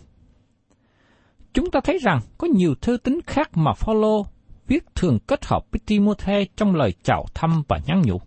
Chúng 1.54 1.70
ta 1.70 1.80
thấy 1.80 1.98
rằng 1.98 2.20
có 2.38 2.48
nhiều 2.54 2.74
thư 2.74 2.96
tín 2.96 3.20
khác 3.26 3.50
mà 3.54 3.72
Phaolô 3.72 4.26
viết 4.66 4.84
thường 4.94 5.18
kết 5.26 5.44
hợp 5.44 5.62
với 5.72 5.80
Timothy 5.86 6.44
trong 6.56 6.74
lời 6.74 6.92
chào 7.02 7.24
thăm 7.34 7.62
và 7.68 7.78
nhắn 7.86 8.02
nhủ. 8.04 8.20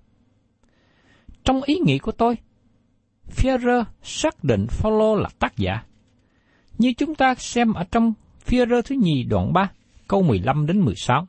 Trong 1.43 1.61
ý 1.61 1.75
nghĩ 1.85 1.99
của 1.99 2.11
tôi, 2.11 2.37
Führer 3.35 3.83
xác 4.01 4.43
định 4.43 4.67
Phaolô 4.69 5.15
là 5.15 5.29
tác 5.39 5.57
giả. 5.57 5.83
Như 6.77 6.93
chúng 6.93 7.15
ta 7.15 7.35
xem 7.35 7.73
ở 7.73 7.83
trong 7.91 8.13
Führer 8.45 8.81
thứ 8.81 8.95
nhì 8.95 9.23
đoạn 9.23 9.53
3, 9.53 9.71
câu 10.07 10.21
15 10.21 10.65
đến 10.65 10.79
16. 10.79 11.27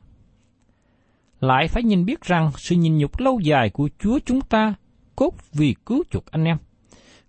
Lại 1.39 1.67
phải 1.67 1.83
nhìn 1.83 2.05
biết 2.05 2.21
rằng 2.21 2.51
sự 2.57 2.75
nhìn 2.75 2.97
nhục 2.97 3.19
lâu 3.19 3.39
dài 3.39 3.69
của 3.69 3.89
Chúa 3.99 4.19
chúng 4.25 4.41
ta 4.41 4.73
cốt 5.15 5.33
vì 5.53 5.75
cứu 5.85 6.03
chuộc 6.11 6.25
anh 6.31 6.43
em. 6.43 6.57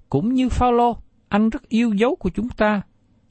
Cũng 0.09 0.35
như 0.35 0.49
Phaolô, 0.49 0.97
anh 1.29 1.51
rất 1.51 1.69
yêu 1.69 1.93
dấu 1.95 2.17
của 2.17 2.31
chúng 2.31 2.49
ta 2.49 2.83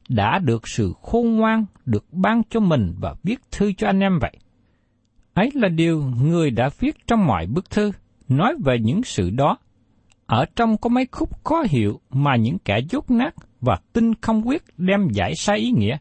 đã 0.09 0.39
được 0.39 0.67
sự 0.67 0.93
khôn 1.01 1.35
ngoan 1.35 1.65
được 1.85 2.05
ban 2.11 2.41
cho 2.49 2.59
mình 2.59 2.95
và 2.99 3.15
viết 3.23 3.39
thư 3.51 3.73
cho 3.73 3.87
anh 3.87 3.99
em 3.99 4.19
vậy. 4.19 4.37
Ấy 5.33 5.51
là 5.53 5.67
điều 5.67 6.03
người 6.21 6.51
đã 6.51 6.69
viết 6.79 7.07
trong 7.07 7.27
mọi 7.27 7.47
bức 7.47 7.69
thư, 7.69 7.91
nói 8.27 8.55
về 8.65 8.79
những 8.79 9.03
sự 9.03 9.29
đó. 9.29 9.57
Ở 10.25 10.45
trong 10.55 10.77
có 10.77 10.89
mấy 10.89 11.07
khúc 11.11 11.43
khó 11.43 11.63
hiểu 11.69 11.99
mà 12.09 12.35
những 12.35 12.57
kẻ 12.59 12.79
dốt 12.89 13.11
nát 13.11 13.35
và 13.61 13.77
tin 13.93 14.15
không 14.15 14.47
quyết 14.47 14.63
đem 14.77 15.07
giải 15.11 15.35
sai 15.35 15.57
ý 15.57 15.71
nghĩa, 15.71 15.97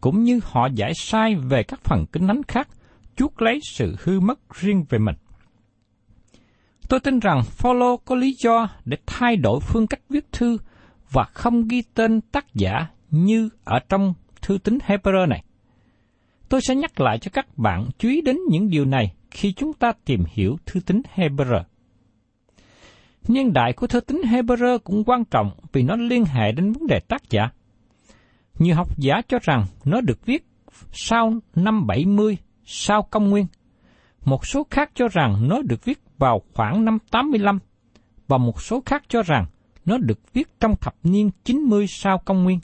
cũng 0.00 0.22
như 0.22 0.40
họ 0.44 0.68
giải 0.74 0.92
sai 0.94 1.34
về 1.34 1.62
các 1.62 1.80
phần 1.84 2.06
kinh 2.12 2.26
thánh 2.26 2.42
khác, 2.48 2.68
chuốc 3.16 3.42
lấy 3.42 3.60
sự 3.62 3.96
hư 4.02 4.20
mất 4.20 4.38
riêng 4.54 4.84
về 4.88 4.98
mình. 4.98 5.14
Tôi 6.88 7.00
tin 7.00 7.18
rằng 7.18 7.42
Phaolô 7.44 7.96
có 7.96 8.14
lý 8.14 8.36
do 8.38 8.68
để 8.84 8.96
thay 9.06 9.36
đổi 9.36 9.60
phương 9.60 9.86
cách 9.86 10.00
viết 10.08 10.32
thư 10.32 10.58
và 11.10 11.24
không 11.24 11.68
ghi 11.68 11.82
tên 11.94 12.20
tác 12.20 12.54
giả 12.54 12.86
như 13.10 13.48
ở 13.64 13.78
trong 13.88 14.14
thư 14.42 14.58
tín 14.58 14.78
Hebrew 14.86 15.28
này. 15.28 15.44
Tôi 16.48 16.60
sẽ 16.60 16.74
nhắc 16.74 17.00
lại 17.00 17.18
cho 17.18 17.30
các 17.34 17.58
bạn 17.58 17.88
chú 17.98 18.08
ý 18.08 18.20
đến 18.20 18.36
những 18.50 18.68
điều 18.68 18.84
này 18.84 19.12
khi 19.30 19.52
chúng 19.52 19.72
ta 19.72 19.92
tìm 20.04 20.24
hiểu 20.32 20.56
thư 20.66 20.80
tín 20.80 21.02
Hebrew. 21.14 21.62
Niên 23.28 23.52
đại 23.52 23.72
của 23.72 23.86
thư 23.86 24.00
tín 24.00 24.20
Hebrew 24.24 24.78
cũng 24.78 25.04
quan 25.04 25.24
trọng 25.24 25.50
vì 25.72 25.82
nó 25.82 25.96
liên 25.96 26.24
hệ 26.24 26.52
đến 26.52 26.72
vấn 26.72 26.86
đề 26.86 27.00
tác 27.08 27.30
giả. 27.30 27.50
Nhiều 28.58 28.74
học 28.74 28.98
giả 28.98 29.14
cho 29.28 29.38
rằng 29.42 29.66
nó 29.84 30.00
được 30.00 30.26
viết 30.26 30.46
sau 30.92 31.34
năm 31.54 31.86
70 31.86 32.36
sau 32.64 33.02
công 33.02 33.30
nguyên. 33.30 33.46
Một 34.24 34.46
số 34.46 34.66
khác 34.70 34.90
cho 34.94 35.08
rằng 35.08 35.48
nó 35.48 35.62
được 35.62 35.84
viết 35.84 36.00
vào 36.18 36.42
khoảng 36.54 36.84
năm 36.84 36.98
85 37.10 37.58
và 38.28 38.38
một 38.38 38.62
số 38.62 38.82
khác 38.86 39.02
cho 39.08 39.22
rằng 39.22 39.46
nó 39.84 39.98
được 39.98 40.32
viết 40.32 40.48
trong 40.60 40.76
thập 40.76 40.94
niên 41.02 41.30
90 41.44 41.86
sau 41.86 42.18
công 42.18 42.44
nguyên. 42.44 42.60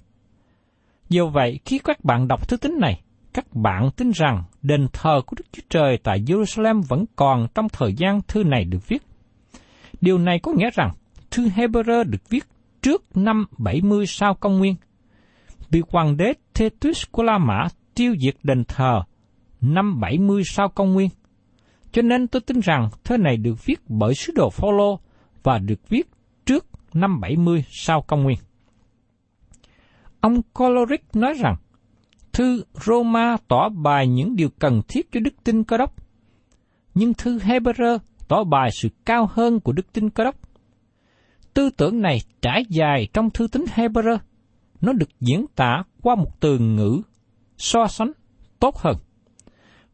Do 1.09 1.27
vậy, 1.27 1.61
khi 1.65 1.79
các 1.79 2.05
bạn 2.05 2.29
đọc 2.29 2.49
thư 2.49 2.57
tín 2.57 2.79
này, 2.81 3.01
các 3.33 3.55
bạn 3.55 3.91
tin 3.97 4.11
rằng 4.11 4.45
đền 4.63 4.89
thờ 4.93 5.21
của 5.27 5.37
Đức 5.39 5.45
Chúa 5.53 5.63
Trời 5.71 5.99
tại 6.03 6.21
Jerusalem 6.21 6.83
vẫn 6.89 7.05
còn 7.17 7.47
trong 7.55 7.69
thời 7.69 7.93
gian 7.93 8.21
thư 8.29 8.45
này 8.45 8.65
được 8.65 8.89
viết. 8.89 9.08
Điều 10.01 10.19
này 10.19 10.39
có 10.43 10.53
nghĩa 10.53 10.71
rằng 10.75 10.91
thư 11.31 11.49
Hebrew 11.49 12.05
được 12.05 12.29
viết 12.29 12.45
trước 12.83 13.17
năm 13.17 13.47
70 13.59 14.07
sau 14.07 14.35
công 14.35 14.59
nguyên. 14.59 14.75
Vì 15.71 15.83
hoàng 15.89 16.17
đế 16.17 16.33
Thetus 16.55 17.05
của 17.11 17.23
La 17.23 17.39
Mã 17.39 17.67
tiêu 17.95 18.15
diệt 18.21 18.37
đền 18.43 18.65
thờ 18.65 19.03
năm 19.61 20.01
70 20.01 20.43
sau 20.45 20.69
công 20.69 20.93
nguyên. 20.93 21.09
Cho 21.93 22.03
nên 22.03 22.29
tôi 22.29 22.41
tin 22.41 22.61
rằng 22.61 22.89
thơ 23.05 23.17
này 23.17 23.37
được 23.37 23.65
viết 23.65 23.81
bởi 23.89 24.15
sứ 24.15 24.33
đồ 24.37 24.51
Phaolô 24.51 25.01
và 25.43 25.59
được 25.59 25.89
viết 25.89 26.11
trước 26.47 26.67
năm 26.95 27.21
70 27.21 27.65
sau 27.71 28.03
công 28.03 28.23
nguyên. 28.23 28.39
Ông 30.21 30.43
Coloric 30.53 31.17
nói 31.17 31.35
rằng, 31.35 31.57
thư 32.33 32.65
Roma 32.75 33.37
tỏ 33.49 33.69
bài 33.69 34.07
những 34.07 34.37
điều 34.37 34.49
cần 34.59 34.83
thiết 34.89 35.13
cho 35.13 35.21
đức 35.21 35.35
tin 35.45 35.65
cơ 35.65 35.77
đốc, 35.77 35.95
nhưng 36.95 37.15
thư 37.15 37.39
Hebrew 37.39 37.99
tỏ 38.29 38.45
bài 38.45 38.71
sự 38.73 38.89
cao 39.07 39.29
hơn 39.33 39.61
của 39.61 39.73
đức 39.73 39.93
tin 39.93 40.11
cơ 40.11 40.25
đốc. 40.25 40.35
Tư 41.55 41.71
tưởng 41.71 42.01
này 42.01 42.19
trải 42.43 42.65
dài 42.69 43.09
trong 43.13 43.31
thư 43.31 43.49
tín 43.53 43.65
Hebrew, 43.75 44.19
nó 44.81 44.93
được 44.93 45.09
diễn 45.21 45.47
tả 45.57 45.83
qua 46.03 46.15
một 46.15 46.41
từ 46.41 46.59
ngữ 46.59 47.03
so 47.57 47.87
sánh 47.87 48.13
tốt 48.61 48.77
hơn, 48.79 48.97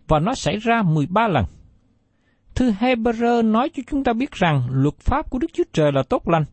và 0.09 0.19
nó 0.19 0.35
xảy 0.35 0.57
ra 0.57 0.83
13 0.83 1.29
lần. 1.29 1.45
Thư 2.55 2.71
Hebrew 2.71 3.51
nói 3.51 3.71
cho 3.77 3.83
chúng 3.91 4.05
ta 4.05 4.13
biết 4.13 4.33
rằng 4.33 4.67
luật 4.71 4.99
pháp 4.99 5.31
của 5.31 5.39
Đức 5.39 5.53
Chúa 5.53 5.65
Trời 5.73 5.93
là 5.93 6.03
tốt 6.03 6.29
lành, 6.29 6.45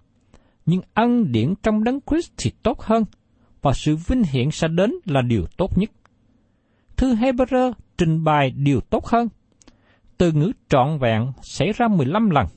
nhưng 0.66 0.82
ân 0.94 1.32
điển 1.32 1.54
trong 1.64 1.84
đấng 1.84 2.00
Christ 2.02 2.32
thì 2.38 2.52
tốt 2.64 2.82
hơn– 2.82 3.06
và 3.62 3.74
sự 3.74 3.96
vinh 3.96 4.24
hiển 4.24 4.52
sẽ 4.52 4.68
đến 4.68 4.92
là 5.06 5.22
điều 5.22 5.46
tốt 5.58 5.78
nhất. 5.78 5.92
Thư 6.98 7.16
Hebrew 7.16 7.74
trình 7.98 8.24
bày 8.24 8.52
điều 8.52 8.82
tốt 8.82 9.06
hơn. 9.06 9.28
Từ 10.22 10.32
ngữ 10.32 10.52
trọn 10.70 10.98
vẹn 11.00 11.32
xảy 11.42 11.72
ra 11.72 11.88
15 11.88 12.30
lần, 12.30 12.48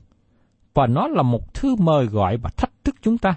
và 0.74 0.86
nó 0.86 1.08
là 1.08 1.22
một 1.22 1.54
thư 1.54 1.76
mời 1.76 2.06
gọi 2.06 2.36
và 2.36 2.50
thách 2.56 2.84
thức 2.84 2.94
chúng 3.02 3.18
ta. 3.18 3.34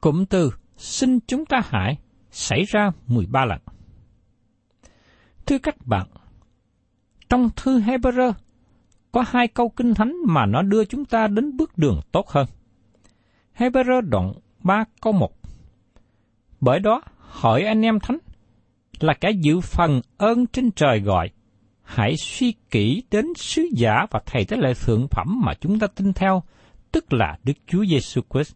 Cụm 0.00 0.24
từ 0.24 0.50
xin 0.76 1.18
chúng 1.26 1.46
ta 1.46 1.62
hại 1.64 1.98
xảy 2.30 2.64
ra 2.64 2.90
13 3.06 3.44
lần. 3.44 3.58
Thưa 5.46 5.58
các 5.58 5.86
bạn, 5.86 6.06
trong 7.28 7.48
thư 7.56 7.80
Hebrew 7.80 8.32
có 9.12 9.24
hai 9.26 9.48
câu 9.48 9.68
kinh 9.68 9.94
thánh 9.94 10.16
mà 10.26 10.46
nó 10.46 10.62
đưa 10.62 10.84
chúng 10.84 11.04
ta 11.04 11.26
đến 11.26 11.56
bước 11.56 11.78
đường 11.78 12.00
tốt 12.12 12.28
hơn. 12.28 12.46
Hebrew 13.58 14.00
đoạn 14.00 14.32
3 14.62 14.84
câu 15.00 15.12
1 15.12 15.32
bởi 16.60 16.80
đó, 16.80 17.02
hỏi 17.18 17.62
anh 17.62 17.82
em 17.82 18.00
thánh, 18.00 18.18
là 19.00 19.14
kẻ 19.14 19.30
dự 19.30 19.60
phần 19.60 20.00
ơn 20.16 20.46
trên 20.46 20.70
trời 20.70 21.00
gọi, 21.00 21.30
hãy 21.94 22.16
suy 22.16 22.54
kỹ 22.70 23.02
đến 23.10 23.26
sứ 23.36 23.62
giả 23.72 24.06
và 24.10 24.20
thầy 24.26 24.44
tế 24.44 24.56
lệ 24.56 24.74
thượng 24.74 25.08
phẩm 25.10 25.40
mà 25.44 25.54
chúng 25.60 25.78
ta 25.78 25.86
tin 25.86 26.12
theo, 26.12 26.42
tức 26.92 27.12
là 27.12 27.38
Đức 27.44 27.52
Chúa 27.66 27.84
Giêsu 27.84 28.20
Christ. 28.30 28.54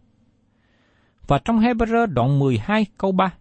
Và 1.27 1.39
trong 1.45 1.61
Hebrew 1.61 2.07
đoạn 2.07 2.39
12 2.39 2.87
câu 2.99 3.13
3, 3.13 3.35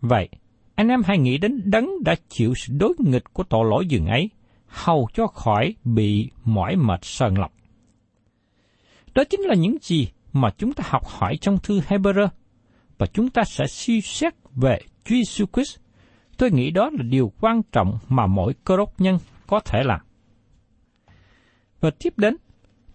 Vậy, 0.00 0.28
anh 0.74 0.88
em 0.88 1.02
hãy 1.06 1.18
nghĩ 1.18 1.38
đến 1.38 1.62
đấng 1.64 2.04
đã 2.04 2.14
chịu 2.28 2.54
sự 2.56 2.72
đối 2.78 2.94
nghịch 2.98 3.24
của 3.32 3.42
tội 3.42 3.64
lỗi 3.70 3.86
dường 3.86 4.06
ấy, 4.06 4.30
hầu 4.66 5.08
cho 5.14 5.26
khỏi 5.26 5.74
bị 5.84 6.30
mỏi 6.44 6.76
mệt 6.76 7.00
sờn 7.02 7.34
lọc. 7.34 7.52
Đó 9.14 9.24
chính 9.30 9.40
là 9.40 9.54
những 9.54 9.76
gì 9.82 10.08
mà 10.32 10.50
chúng 10.58 10.72
ta 10.72 10.84
học 10.86 11.02
hỏi 11.06 11.36
trong 11.40 11.58
thư 11.58 11.80
Hebrew 11.80 12.28
và 12.98 13.06
chúng 13.06 13.30
ta 13.30 13.42
sẽ 13.44 13.66
suy 13.66 14.00
xét 14.00 14.34
về 14.54 14.78
Chúa 15.04 15.14
Jesus 15.14 15.46
Christ. 15.52 15.81
Tôi 16.42 16.50
nghĩ 16.50 16.70
đó 16.70 16.90
là 16.92 17.02
điều 17.02 17.32
quan 17.40 17.62
trọng 17.72 17.98
mà 18.08 18.26
mỗi 18.26 18.54
cơ 18.64 18.76
đốc 18.76 19.00
nhân 19.00 19.18
có 19.46 19.60
thể 19.60 19.82
làm. 19.84 20.00
Và 21.80 21.90
tiếp 21.98 22.18
đến, 22.18 22.36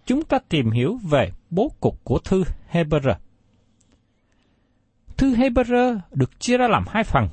chúng 0.06 0.24
ta 0.24 0.40
tìm 0.50 0.72
hiểu 0.72 1.00
về 1.04 1.32
bố 1.50 1.72
cục 1.80 2.04
của 2.04 2.20
thư 2.20 2.44
Hebrew. 2.72 3.16
Thư 5.18 5.36
Hebrew 5.36 6.00
được 6.12 6.40
chia 6.40 6.58
ra 6.58 6.68
làm 6.68 6.84
hai 6.88 7.04
phần. 7.04 7.28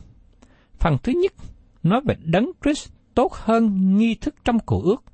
Phần 0.78 0.96
thứ 1.02 1.12
nhất 1.12 1.32
nói 1.82 2.00
về 2.06 2.16
đấng 2.24 2.50
Christ 2.62 2.92
tốt 3.14 3.32
hơn 3.32 3.96
nghi 3.96 4.14
thức 4.14 4.34
trong 4.44 4.58
cổ 4.66 4.82
ước. 4.82 5.04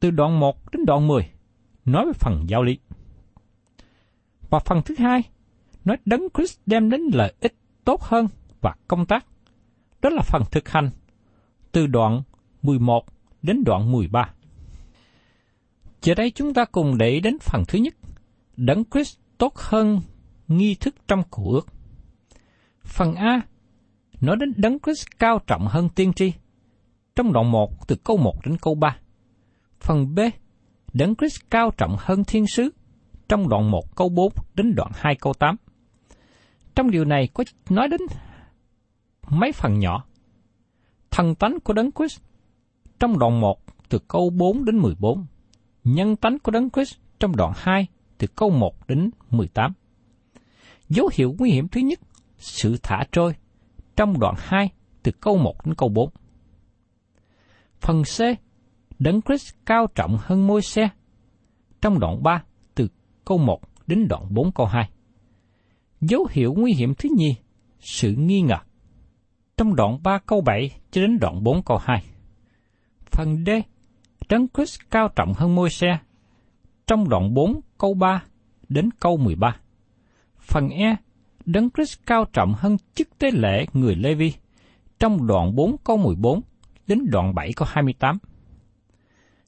Từ 0.00 0.10
đoạn 0.10 0.40
1 0.40 0.72
đến 0.72 0.84
đoạn 0.86 1.08
10 1.08 1.30
nói 1.84 2.06
về 2.06 2.12
phần 2.12 2.44
giáo 2.48 2.62
lý. 2.62 2.78
Và 4.50 4.58
phần 4.58 4.82
thứ 4.84 4.94
hai 4.98 5.22
nói 5.84 5.96
đấng 6.04 6.22
Christ 6.34 6.58
đem 6.66 6.90
đến 6.90 7.00
lợi 7.12 7.34
ích 7.40 7.54
tốt 7.84 8.02
hơn 8.02 8.28
và 8.62 8.74
công 8.88 9.06
tác. 9.06 9.26
Đó 10.02 10.10
là 10.10 10.22
phần 10.22 10.42
thực 10.50 10.68
hành 10.68 10.90
từ 11.72 11.86
đoạn 11.86 12.22
11 12.62 13.04
đến 13.42 13.64
đoạn 13.64 13.92
13. 13.92 14.30
Giờ 16.02 16.14
đây 16.14 16.30
chúng 16.30 16.54
ta 16.54 16.64
cùng 16.64 16.98
để 16.98 17.20
đến 17.20 17.38
phần 17.40 17.62
thứ 17.68 17.78
nhất, 17.78 17.94
đấng 18.56 18.84
Christ 18.84 19.18
tốt 19.38 19.56
hơn 19.56 20.00
nghi 20.48 20.74
thức 20.74 20.94
trong 21.08 21.22
cụ 21.30 21.50
ước. 21.50 21.66
Phần 22.84 23.14
A 23.14 23.40
nói 24.20 24.36
đến 24.40 24.52
đấng 24.56 24.78
Christ 24.78 25.06
cao 25.18 25.40
trọng 25.46 25.66
hơn 25.66 25.88
tiên 25.88 26.12
tri. 26.12 26.32
Trong 27.16 27.32
đoạn 27.32 27.50
1 27.50 27.88
từ 27.88 27.96
câu 28.04 28.16
1 28.16 28.34
đến 28.44 28.56
câu 28.56 28.74
3. 28.74 28.96
Phần 29.80 30.14
B, 30.14 30.20
đấng 30.92 31.14
Christ 31.16 31.40
cao 31.50 31.70
trọng 31.76 31.96
hơn 31.98 32.24
thiên 32.24 32.46
sứ. 32.46 32.70
Trong 33.28 33.48
đoạn 33.48 33.70
1 33.70 33.96
câu 33.96 34.08
4 34.08 34.32
đến 34.54 34.74
đoạn 34.74 34.90
2 34.94 35.14
câu 35.14 35.32
8. 35.32 35.56
Trong 36.74 36.90
điều 36.90 37.04
này 37.04 37.28
có 37.34 37.44
nói 37.70 37.88
đến 37.88 38.00
mấy 39.28 39.52
phần 39.52 39.78
nhỏ. 39.78 40.04
Thần 41.10 41.34
tánh 41.34 41.60
của 41.64 41.72
đấng 41.72 41.92
Christ 41.92 42.20
trong 43.00 43.18
đoạn 43.18 43.40
1 43.40 43.58
từ 43.88 43.98
câu 44.08 44.30
4 44.30 44.64
đến 44.64 44.78
14. 44.78 45.26
Nhân 45.84 46.16
tánh 46.16 46.38
của 46.38 46.50
đấng 46.50 46.70
Christ 46.70 46.94
trong 47.20 47.36
đoạn 47.36 47.52
2 47.56 47.86
từ 48.18 48.26
câu 48.26 48.50
1 48.50 48.88
đến 48.88 49.10
18. 49.30 49.72
Dấu 50.88 51.10
hiệu 51.12 51.34
nguy 51.38 51.50
hiểm 51.50 51.68
thứ 51.68 51.80
nhất, 51.80 52.00
sự 52.38 52.76
thả 52.82 53.04
trôi 53.12 53.34
trong 53.96 54.20
đoạn 54.20 54.34
2 54.38 54.70
từ 55.02 55.12
câu 55.20 55.36
1 55.36 55.66
đến 55.66 55.74
câu 55.74 55.88
4. 55.88 56.10
Phần 57.80 58.02
C, 58.02 58.20
Đấng 58.98 59.22
Christ 59.22 59.54
cao 59.66 59.86
trọng 59.94 60.16
hơn 60.20 60.46
môi 60.46 60.62
xe 60.62 60.88
trong 61.80 61.98
đoạn 61.98 62.22
3 62.22 62.44
từ 62.74 62.88
câu 63.24 63.38
1 63.38 63.60
đến 63.86 64.08
đoạn 64.08 64.22
4 64.30 64.52
câu 64.52 64.66
2. 64.66 64.90
Dấu 66.00 66.26
hiệu 66.30 66.54
nguy 66.56 66.72
hiểm 66.72 66.94
thứ 66.94 67.08
nhì, 67.16 67.34
sự 67.80 68.14
nghi 68.18 68.40
ngờ 68.40 68.58
trong 69.56 69.76
đoạn 69.76 69.98
3 70.02 70.18
câu 70.18 70.40
7 70.40 70.70
cho 70.90 71.00
đến 71.00 71.18
đoạn 71.18 71.44
4 71.44 71.62
câu 71.62 71.78
2. 71.82 72.04
Phần 73.10 73.44
D, 73.46 73.50
Đấng 74.28 74.46
Christ 74.48 74.80
cao 74.90 75.08
trọng 75.08 75.34
hơn 75.34 75.54
môi 75.54 75.70
xe 75.70 75.98
trong 76.86 77.08
đoạn 77.08 77.34
4 77.34 77.60
câu 77.78 77.94
3 77.94 78.22
đến 78.68 78.90
câu 79.00 79.16
13. 79.16 79.56
Phần 80.40 80.68
E, 80.68 80.96
Đấng 81.44 81.70
Christ 81.70 81.98
cao 82.06 82.24
trọng 82.32 82.54
hơn 82.54 82.76
chức 82.94 83.18
tế 83.18 83.30
lễ 83.30 83.66
người 83.72 83.94
Lê 83.94 84.14
Vi 84.14 84.32
trong 84.98 85.26
đoạn 85.26 85.54
4 85.54 85.76
câu 85.84 85.96
14 85.96 86.40
đến 86.86 87.10
đoạn 87.10 87.34
7 87.34 87.52
câu 87.52 87.68
28. 87.70 88.18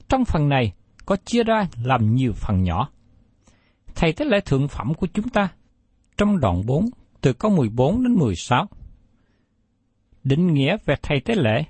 Trong 0.09 0.25
phần 0.25 0.49
này 0.49 0.73
có 1.07 1.17
chia 1.17 1.43
ra 1.43 1.69
làm 1.85 2.15
nhiều 2.15 2.33
phần 2.33 2.63
nhỏ. 2.63 2.89
Thầy 3.95 4.13
tế 4.13 4.25
lễ 4.25 4.41
thượng 4.41 4.69
phẩm 4.69 4.95
của 4.95 5.07
chúng 5.15 5.29
ta 5.29 5.49
trong 6.17 6.41
đoạn 6.41 6.67
4 6.67 6.91
từ 7.21 7.33
câu 7.33 7.51
14 7.51 8.03
đến 8.03 8.15
16. 8.15 8.69
Định 10.25 10.55
nghĩa 10.55 10.77
về 10.85 10.95
thầy 11.03 11.21
tế 11.21 11.35
lễ 11.35 11.65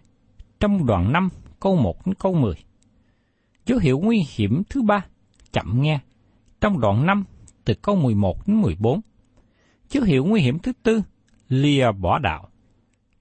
trong 0.60 0.86
đoạn 0.86 1.12
5 1.12 1.28
câu 1.60 1.76
1 1.76 2.06
đến 2.06 2.14
câu 2.14 2.34
10. 2.34 2.54
Dấu 3.66 3.78
hiệu 3.78 3.98
nguy 3.98 4.24
hiểm 4.34 4.62
thứ 4.70 4.82
ba, 4.82 5.06
chậm 5.52 5.82
nghe, 5.82 5.98
trong 6.60 6.80
đoạn 6.80 7.06
5 7.06 7.24
từ 7.64 7.74
câu 7.74 7.96
11 7.96 8.36
đến 8.46 8.60
14 8.62 9.00
Dấu 9.90 10.04
hiệu 10.04 10.24
nguy 10.24 10.40
hiểm 10.40 10.58
thứ 10.58 10.72
tư, 10.82 11.02
lìa 11.48 11.92
bỏ 11.92 12.18
đạo. 12.18 12.48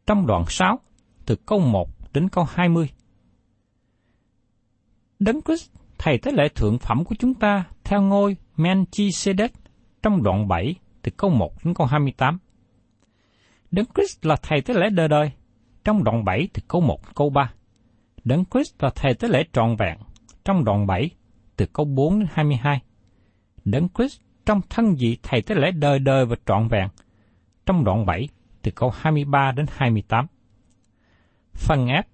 Trong 0.08 0.28
đoạn 0.28 0.46
6, 0.48 0.80
từ 1.26 1.36
câu 1.36 1.60
1 1.60 1.90
đến 2.14 2.30
câu 2.30 2.46
20. 2.50 2.90
Đấng 5.20 5.42
Christ, 5.42 5.72
Thầy 5.98 6.18
Tế 6.18 6.32
lễ 6.32 6.50
Thượng 6.56 6.80
Phẩm 6.80 7.06
của 7.06 7.16
chúng 7.20 7.34
ta, 7.34 7.64
theo 7.84 8.02
ngôi 8.02 8.38
Melchizedek 8.56 9.50
trong 10.02 10.24
đoạn 10.24 10.48
7, 10.48 10.76
từ 11.02 11.12
câu 11.18 11.30
1 11.30 11.66
đến 11.66 11.74
câu 11.74 11.88
28. 11.88 12.40
Đấng 13.74 13.86
Christ 13.96 14.26
là 14.26 14.36
Thầy 14.42 14.62
Tế 14.62 14.74
lễ 14.74 14.90
đời 14.90 15.08
đời, 15.08 15.32
trong 15.84 16.04
đoạn 16.04 16.26
7 16.26 16.48
từ 16.54 16.62
câu 16.68 16.82
1 16.82 17.00
đến 17.04 17.14
câu 17.16 17.30
3. 17.30 17.54
Đấng 18.24 18.44
Christ 18.46 18.74
là 18.80 18.90
Thầy 18.96 19.14
Tế 19.14 19.28
lễ 19.28 19.44
trọn 19.54 19.76
vẹn, 19.76 19.98
trong 20.46 20.66
đoạn 20.66 20.88
7 20.88 21.10
từ 21.58 21.66
câu 21.74 21.86
4 21.86 22.20
đến 22.20 22.28
22. 22.32 22.82
Đấng 23.66 23.88
Christ 23.98 24.20
trong 24.46 24.62
thân 24.70 24.96
vị 25.00 25.18
thầy 25.24 25.42
tế 25.42 25.56
lễ 25.56 25.72
đời 25.72 26.00
đời 26.00 26.26
và 26.26 26.36
trọn 26.46 26.68
vẹn, 26.68 26.88
trong 27.66 27.84
đoạn 27.84 28.06
7 28.06 28.28
từ 28.62 28.72
câu 28.72 28.92
23 28.96 29.52
đến 29.52 29.66
28. 29.70 30.26
Phần 31.54 31.88
ép 31.88 32.08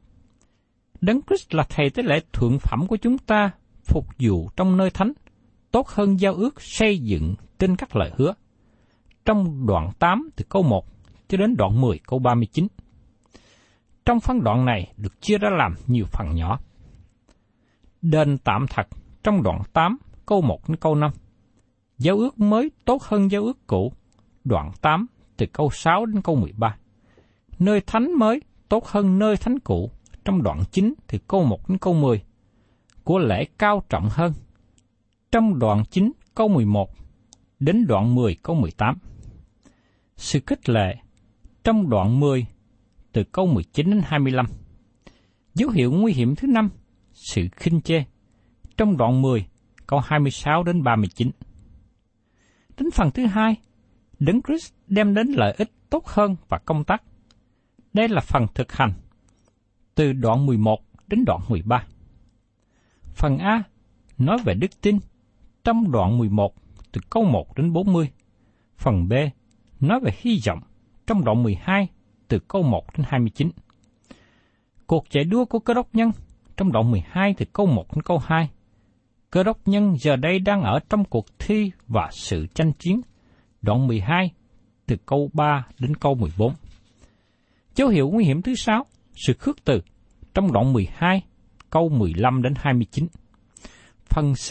Đấng 1.02 1.22
Christ 1.28 1.56
là 1.56 1.64
thầy 1.70 1.90
tế 1.90 2.04
lễ 2.04 2.22
thượng 2.34 2.60
phẩm 2.60 2.88
của 2.88 2.98
chúng 2.98 3.18
ta 3.18 3.52
phục 3.84 4.06
vụ 4.20 4.50
trong 4.56 4.78
nơi 4.78 4.90
thánh, 4.90 5.14
tốt 5.72 5.88
hơn 5.88 6.20
giao 6.20 6.34
ước 6.34 6.62
xây 6.62 7.00
dựng 7.00 7.36
trên 7.60 7.76
các 7.76 7.96
lời 7.96 8.12
hứa. 8.16 8.34
Trong 9.26 9.68
đoạn 9.68 9.92
8 10.00 10.30
từ 10.36 10.46
câu 10.50 10.64
1 10.64 10.86
cho 11.30 11.38
đến 11.38 11.56
đoạn 11.58 11.82
10 11.82 12.00
câu 12.08 12.20
39. 12.20 12.68
Trong 14.06 14.20
phân 14.20 14.44
đoạn 14.44 14.66
này 14.66 14.94
được 14.98 15.22
chia 15.22 15.38
ra 15.38 15.50
làm 15.50 15.76
nhiều 15.88 16.06
phần 16.12 16.36
nhỏ. 16.36 16.60
Đền 18.02 18.38
tạm 18.38 18.66
thật 18.70 18.88
trong 19.24 19.44
đoạn 19.44 19.62
8 19.74 19.98
câu 20.26 20.42
1 20.42 20.70
đến 20.70 20.78
câu 20.78 20.96
5 20.96 21.12
Giao 21.98 22.18
ước 22.18 22.40
mới 22.40 22.72
tốt 22.86 23.04
hơn 23.04 23.32
giao 23.32 23.44
ước 23.44 23.68
cũ, 23.68 23.94
đoạn 24.44 24.72
8 24.82 25.06
từ 25.38 25.46
câu 25.46 25.70
6 25.74 26.06
đến 26.06 26.22
câu 26.22 26.36
13. 26.36 26.78
Nơi 27.60 27.82
thánh 27.82 28.14
mới 28.14 28.42
tốt 28.70 28.86
hơn 28.86 29.20
nơi 29.20 29.38
thánh 29.38 29.60
cũ, 29.60 29.92
trong 30.26 30.44
đoạn 30.44 30.64
9 30.72 30.94
từ 31.08 31.18
câu 31.28 31.44
1 31.44 31.70
đến 31.70 31.78
câu 31.78 31.94
10. 31.94 32.24
Của 33.04 33.20
lễ 33.20 33.46
cao 33.58 33.84
trọng 33.90 34.10
hơn, 34.12 34.34
trong 35.32 35.60
đoạn 35.60 35.84
9 35.92 36.12
câu 36.36 36.48
11 36.48 36.90
đến 37.60 37.88
đoạn 37.88 38.16
10 38.16 38.36
câu 38.44 38.56
18. 38.56 38.98
Sự 40.16 40.40
khích 40.48 40.70
lệ 40.70 40.96
trong 41.64 41.90
đoạn 41.90 42.20
10 42.20 42.46
từ 43.12 43.24
câu 43.24 43.48
19 43.48 43.90
đến 43.90 44.02
25. 44.06 44.46
Dấu 45.54 45.70
hiệu 45.70 45.92
nguy 45.92 46.14
hiểm 46.14 46.36
thứ 46.36 46.48
năm, 46.48 46.70
sự 47.14 47.48
khinh 47.56 47.82
chê 47.82 48.04
trong 48.78 48.98
đoạn 48.98 49.22
10 49.22 49.48
câu 49.88 50.00
26 50.00 50.64
đến 50.64 50.84
39. 50.84 51.32
Đến 52.78 52.92
phần 52.92 53.12
thứ 53.12 53.26
hai, 53.26 53.56
Đấng 54.20 54.42
Christ 54.42 54.74
đem 54.88 55.14
đến 55.14 55.28
lợi 55.28 55.56
ích 55.58 55.72
tốt 55.90 56.08
hơn 56.08 56.36
và 56.50 56.58
công 56.58 56.84
tác. 56.84 57.04
Đây 57.94 58.10
là 58.10 58.22
phần 58.22 58.46
thực 58.56 58.72
hành, 58.72 58.94
từ 59.96 60.14
đoạn 60.14 60.46
11 60.46 60.80
đến 61.08 61.26
đoạn 61.26 61.42
13. 61.50 61.86
Phần 63.16 63.38
A 63.38 63.64
nói 64.18 64.38
về 64.46 64.54
đức 64.54 64.82
tin 64.82 65.00
trong 65.64 65.92
đoạn 65.92 66.18
11 66.18 66.54
từ 66.92 67.02
câu 67.10 67.24
1 67.24 67.58
đến 67.58 67.74
40. 67.74 68.10
Phần 68.78 69.08
B 69.10 69.14
nói 69.80 70.00
về 70.00 70.12
hy 70.18 70.42
vọng 70.48 70.60
trong 71.10 71.24
đoạn 71.24 71.44
12 71.44 71.88
từ 72.28 72.40
câu 72.40 72.64
1 72.64 72.84
đến 72.98 73.06
29. 73.10 73.50
Cuộc 74.88 75.06
chạy 75.10 75.24
đua 75.24 75.46
của 75.46 75.60
cơ 75.60 75.74
đốc 75.74 75.96
nhân 75.96 76.12
trong 76.58 76.72
đoạn 76.72 76.92
12 76.92 77.34
từ 77.38 77.46
câu 77.54 77.66
1 77.66 77.96
đến 77.96 78.02
câu 78.02 78.18
2 78.26 78.50
cơ 79.32 79.44
đốc 79.44 79.68
nhân 79.68 79.96
giờ 80.00 80.16
đây 80.16 80.40
đang 80.40 80.62
ở 80.62 80.80
trong 80.90 81.06
cuộc 81.06 81.26
thi 81.40 81.72
và 81.88 82.10
sự 82.12 82.46
tranh 82.54 82.72
chiến. 82.80 83.02
Đoạn 83.62 83.88
12, 83.88 84.32
từ 84.86 84.96
câu 85.06 85.30
3 85.34 85.68
đến 85.80 85.96
câu 85.96 86.16
14. 86.16 86.54
Dấu 87.76 87.88
hiệu 87.88 88.10
nguy 88.10 88.26
hiểm 88.26 88.42
thứ 88.42 88.56
sáu, 88.56 88.86
sự 89.14 89.34
khước 89.34 89.66
từ, 89.66 89.82
trong 90.34 90.52
đoạn 90.52 90.74
12, 90.74 91.22
câu 91.70 91.90
15 91.90 92.42
đến 92.42 92.54
29. 92.58 93.08
Phần 94.10 94.34
C, 94.34 94.50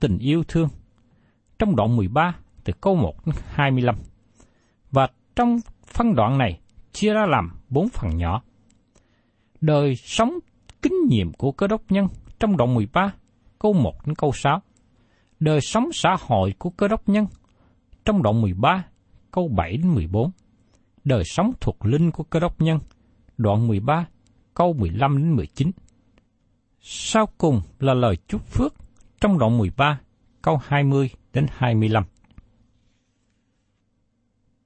tình 0.00 0.18
yêu 0.18 0.42
thương, 0.48 0.68
trong 1.58 1.76
đoạn 1.76 1.96
13, 1.96 2.36
từ 2.64 2.72
câu 2.80 2.94
1 2.94 3.26
đến 3.26 3.34
25. 3.48 3.94
Và 4.90 5.08
trong 5.36 5.58
phân 5.98 6.14
đoạn 6.14 6.38
này, 6.38 6.60
chia 6.92 7.12
ra 7.12 7.26
làm 7.26 7.50
bốn 7.68 7.88
phần 7.88 8.16
nhỏ. 8.16 8.42
Đời 9.60 9.96
sống 9.96 10.38
kinh 10.82 10.92
nghiệm 11.08 11.32
của 11.32 11.52
cơ 11.52 11.66
đốc 11.66 11.82
nhân 11.88 12.06
trong 12.40 12.56
đoạn 12.56 12.74
13 12.74 13.12
câu 13.58 13.72
1 13.72 14.06
đến 14.06 14.14
câu 14.14 14.32
6. 14.34 14.62
Đời 15.40 15.60
sống 15.60 15.84
xã 15.92 16.16
hội 16.20 16.54
của 16.58 16.70
cơ 16.70 16.88
đốc 16.88 17.08
nhân 17.08 17.26
trong 18.04 18.22
đoạn 18.22 18.40
13, 18.40 18.84
câu 19.30 19.48
7 19.48 19.76
đến 19.76 19.94
14. 19.94 20.30
Đời 21.04 21.22
sống 21.24 21.52
thuộc 21.60 21.84
linh 21.84 22.10
của 22.10 22.24
cơ 22.24 22.40
đốc 22.40 22.60
nhân, 22.60 22.78
đoạn 23.38 23.68
13, 23.68 24.06
câu 24.54 24.72
15 24.72 25.18
đến 25.18 25.36
19. 25.36 25.70
Sau 26.80 27.28
cùng 27.38 27.60
là 27.78 27.94
lời 27.94 28.16
chúc 28.28 28.42
phước 28.46 28.74
trong 29.20 29.38
đoạn 29.38 29.58
13, 29.58 30.00
câu 30.42 30.60
20 30.64 31.10
đến 31.32 31.46
25. 31.50 32.04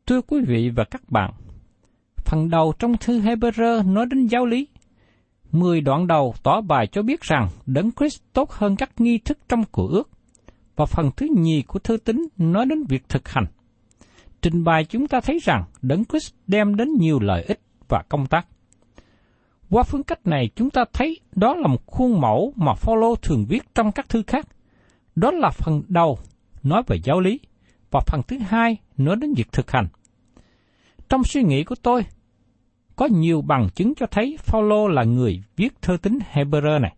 Thưa 0.06 0.20
quý 0.22 0.40
vị 0.46 0.70
và 0.76 0.84
các 0.84 1.02
bạn, 1.10 1.30
phần 2.16 2.50
đầu 2.50 2.72
trong 2.78 2.96
thư 2.96 3.20
Hebrew 3.20 3.92
nói 3.92 4.06
đến 4.10 4.26
giáo 4.26 4.46
lý, 4.46 4.68
Mười 5.52 5.80
đoạn 5.80 6.06
đầu 6.06 6.34
tỏ 6.42 6.60
bài 6.60 6.86
cho 6.86 7.02
biết 7.02 7.20
rằng 7.20 7.48
Đấng 7.66 7.90
Christ 7.92 8.22
tốt 8.32 8.50
hơn 8.50 8.76
các 8.76 8.90
nghi 8.98 9.18
thức 9.18 9.38
trong 9.48 9.64
của 9.64 9.86
ước. 9.86 10.10
Và 10.76 10.86
phần 10.86 11.10
thứ 11.16 11.26
nhì 11.36 11.62
của 11.62 11.78
thư 11.78 11.96
tín 11.96 12.16
nói 12.36 12.66
đến 12.66 12.84
việc 12.88 13.08
thực 13.08 13.28
hành. 13.28 13.44
Trình 14.42 14.64
bày 14.64 14.84
chúng 14.84 15.08
ta 15.08 15.20
thấy 15.20 15.38
rằng 15.42 15.64
Đấng 15.82 16.04
Christ 16.04 16.34
đem 16.46 16.76
đến 16.76 16.88
nhiều 16.98 17.20
lợi 17.20 17.42
ích 17.42 17.60
và 17.88 18.02
công 18.08 18.26
tác. 18.26 18.46
Qua 19.70 19.82
phương 19.82 20.02
cách 20.02 20.26
này 20.26 20.50
chúng 20.56 20.70
ta 20.70 20.84
thấy 20.92 21.20
đó 21.34 21.54
là 21.54 21.68
một 21.68 21.86
khuôn 21.86 22.20
mẫu 22.20 22.52
mà 22.56 22.74
Phaolô 22.74 23.14
thường 23.14 23.44
viết 23.48 23.74
trong 23.74 23.92
các 23.92 24.08
thư 24.08 24.22
khác. 24.26 24.48
Đó 25.14 25.30
là 25.30 25.50
phần 25.50 25.82
đầu 25.88 26.18
nói 26.62 26.82
về 26.86 26.96
giáo 27.04 27.20
lý 27.20 27.40
và 27.92 28.00
phần 28.06 28.22
thứ 28.28 28.38
hai 28.38 28.76
nói 28.96 29.16
đến 29.16 29.34
việc 29.34 29.52
thực 29.52 29.70
hành. 29.70 29.86
Trong 31.08 31.24
suy 31.24 31.42
nghĩ 31.42 31.64
của 31.64 31.74
tôi, 31.82 32.04
có 32.96 33.06
nhiều 33.06 33.42
bằng 33.42 33.68
chứng 33.74 33.94
cho 33.94 34.06
thấy 34.06 34.36
Phaolô 34.40 34.88
là 34.88 35.04
người 35.04 35.42
viết 35.56 35.82
thơ 35.82 35.96
tín 36.02 36.18
Hebrew 36.32 36.80
này. 36.80 36.94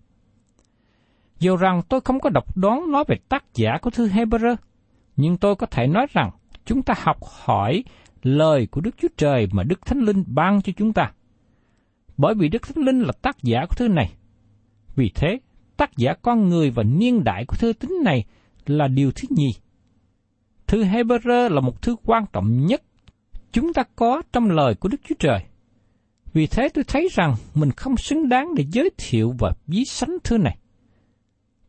Dù 1.39 1.57
rằng 1.57 1.83
tôi 1.89 2.01
không 2.01 2.21
có 2.21 2.31
độc 2.31 2.57
đoán 2.57 2.93
nói 2.93 3.05
về 3.09 3.17
tác 3.29 3.45
giả 3.55 3.79
của 3.83 3.91
thư 3.91 4.09
Hebrew, 4.09 4.57
nhưng 5.17 5.37
tôi 5.37 5.57
có 5.57 5.67
thể 5.67 5.87
nói 5.87 6.07
rằng 6.13 6.31
chúng 6.65 6.83
ta 6.83 6.95
học 6.99 7.19
hỏi 7.45 7.85
lời 8.23 8.67
của 8.67 8.81
Đức 8.81 8.95
Chúa 8.99 9.09
Trời 9.17 9.49
mà 9.53 9.63
Đức 9.63 9.87
Thánh 9.87 9.99
Linh 9.99 10.25
ban 10.27 10.63
cho 10.63 10.73
chúng 10.77 10.93
ta. 10.93 11.13
Bởi 12.17 12.35
vì 12.35 12.49
Đức 12.49 12.63
Thánh 12.63 12.85
Linh 12.85 13.01
là 13.01 13.13
tác 13.23 13.43
giả 13.43 13.67
của 13.67 13.75
thư 13.75 13.89
này. 13.89 14.13
Vì 14.97 15.11
thế, 15.15 15.39
tác 15.77 15.97
giả 15.97 16.15
con 16.23 16.49
người 16.49 16.71
và 16.71 16.83
niên 16.83 17.25
đại 17.25 17.45
của 17.45 17.57
thư 17.57 17.73
tín 17.73 17.91
này 18.05 18.25
là 18.67 18.89
điều 18.89 19.13
thứ 19.13 19.29
nhì. 19.31 19.55
Thư 20.67 20.85
Hebrew 20.85 21.49
là 21.49 21.61
một 21.61 21.83
thư 21.83 21.97
quan 22.05 22.25
trọng 22.33 22.67
nhất 22.67 22.83
chúng 23.53 23.73
ta 23.73 23.83
có 23.97 24.23
trong 24.33 24.51
lời 24.51 24.75
của 24.75 24.89
Đức 24.89 25.01
Chúa 25.09 25.15
Trời. 25.19 25.45
Vì 26.33 26.47
thế 26.47 26.69
tôi 26.69 26.85
thấy 26.85 27.09
rằng 27.13 27.35
mình 27.55 27.71
không 27.71 27.97
xứng 27.97 28.29
đáng 28.29 28.55
để 28.55 28.65
giới 28.73 28.91
thiệu 28.99 29.35
và 29.39 29.53
ví 29.67 29.85
sánh 29.85 30.17
thư 30.25 30.39
này. 30.39 30.59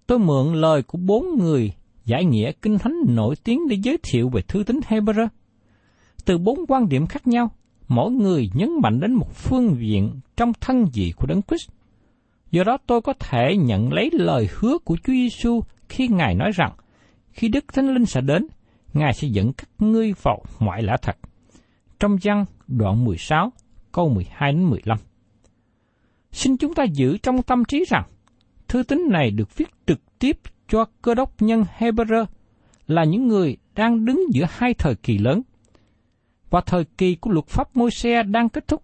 Tôi 0.07 0.19
mượn 0.19 0.53
lời 0.53 0.83
của 0.83 0.97
bốn 0.97 1.39
người 1.39 1.71
giải 2.05 2.25
nghĩa 2.25 2.51
kinh 2.51 2.77
thánh 2.77 2.93
nổi 3.07 3.35
tiếng 3.43 3.67
để 3.67 3.77
giới 3.83 3.97
thiệu 4.03 4.29
về 4.29 4.41
thư 4.41 4.63
tín 4.63 4.79
Hebrew. 4.87 5.27
Từ 6.25 6.37
bốn 6.37 6.59
quan 6.67 6.89
điểm 6.89 7.07
khác 7.07 7.27
nhau, 7.27 7.51
mỗi 7.87 8.11
người 8.11 8.49
nhấn 8.53 8.69
mạnh 8.81 8.99
đến 8.99 9.13
một 9.13 9.35
phương 9.35 9.75
diện 9.79 10.19
trong 10.37 10.53
thân 10.61 10.85
vị 10.93 11.13
của 11.17 11.25
Đấng 11.27 11.41
Christ. 11.41 11.69
Do 12.51 12.63
đó 12.63 12.77
tôi 12.87 13.01
có 13.01 13.13
thể 13.13 13.55
nhận 13.57 13.93
lấy 13.93 14.09
lời 14.13 14.49
hứa 14.51 14.77
của 14.77 14.97
Chúa 15.03 15.13
Giêsu 15.13 15.61
khi 15.89 16.07
Ngài 16.07 16.35
nói 16.35 16.51
rằng, 16.55 16.71
khi 17.31 17.47
Đức 17.47 17.65
Thánh 17.73 17.93
Linh 17.93 18.05
sẽ 18.05 18.21
đến, 18.21 18.47
Ngài 18.95 19.13
sẽ 19.13 19.27
dẫn 19.27 19.53
các 19.53 19.69
ngươi 19.79 20.13
vào 20.21 20.43
ngoại 20.59 20.83
lã 20.83 20.97
thật. 21.01 21.17
Trong 21.99 22.17
văn 22.23 22.45
đoạn 22.67 23.05
16, 23.05 23.51
câu 23.91 24.09
12 24.09 24.51
đến 24.51 24.69
15. 24.69 24.97
Xin 26.31 26.57
chúng 26.57 26.73
ta 26.73 26.83
giữ 26.83 27.17
trong 27.17 27.41
tâm 27.41 27.65
trí 27.65 27.85
rằng, 27.87 28.03
thư 28.67 28.83
tín 28.83 29.07
này 29.11 29.31
được 29.31 29.57
viết 29.57 29.67
trực 29.87 30.19
tiếp 30.19 30.39
cho 30.67 30.85
cơ 31.01 31.13
đốc 31.13 31.41
nhân 31.41 31.63
Hebrew 31.77 32.25
là 32.87 33.03
những 33.03 33.27
người 33.27 33.57
đang 33.75 34.05
đứng 34.05 34.23
giữa 34.33 34.45
hai 34.49 34.73
thời 34.73 34.95
kỳ 34.95 35.17
lớn, 35.17 35.41
và 36.49 36.61
thời 36.61 36.85
kỳ 36.97 37.15
của 37.15 37.31
luật 37.31 37.47
pháp 37.47 37.77
môi 37.77 37.91
xe 37.91 38.23
đang 38.23 38.49
kết 38.49 38.67
thúc. 38.67 38.83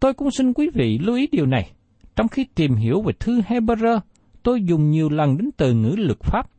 Tôi 0.00 0.14
cũng 0.14 0.30
xin 0.30 0.52
quý 0.52 0.70
vị 0.74 0.98
lưu 0.98 1.16
ý 1.16 1.26
điều 1.32 1.46
này. 1.46 1.72
Trong 2.16 2.28
khi 2.28 2.46
tìm 2.54 2.74
hiểu 2.74 3.02
về 3.02 3.12
thư 3.20 3.40
Hebrew, 3.40 4.00
tôi 4.42 4.62
dùng 4.64 4.90
nhiều 4.90 5.08
lần 5.08 5.38
đến 5.38 5.50
từ 5.56 5.74
ngữ 5.74 5.94
luật 5.98 6.20
pháp. 6.20 6.51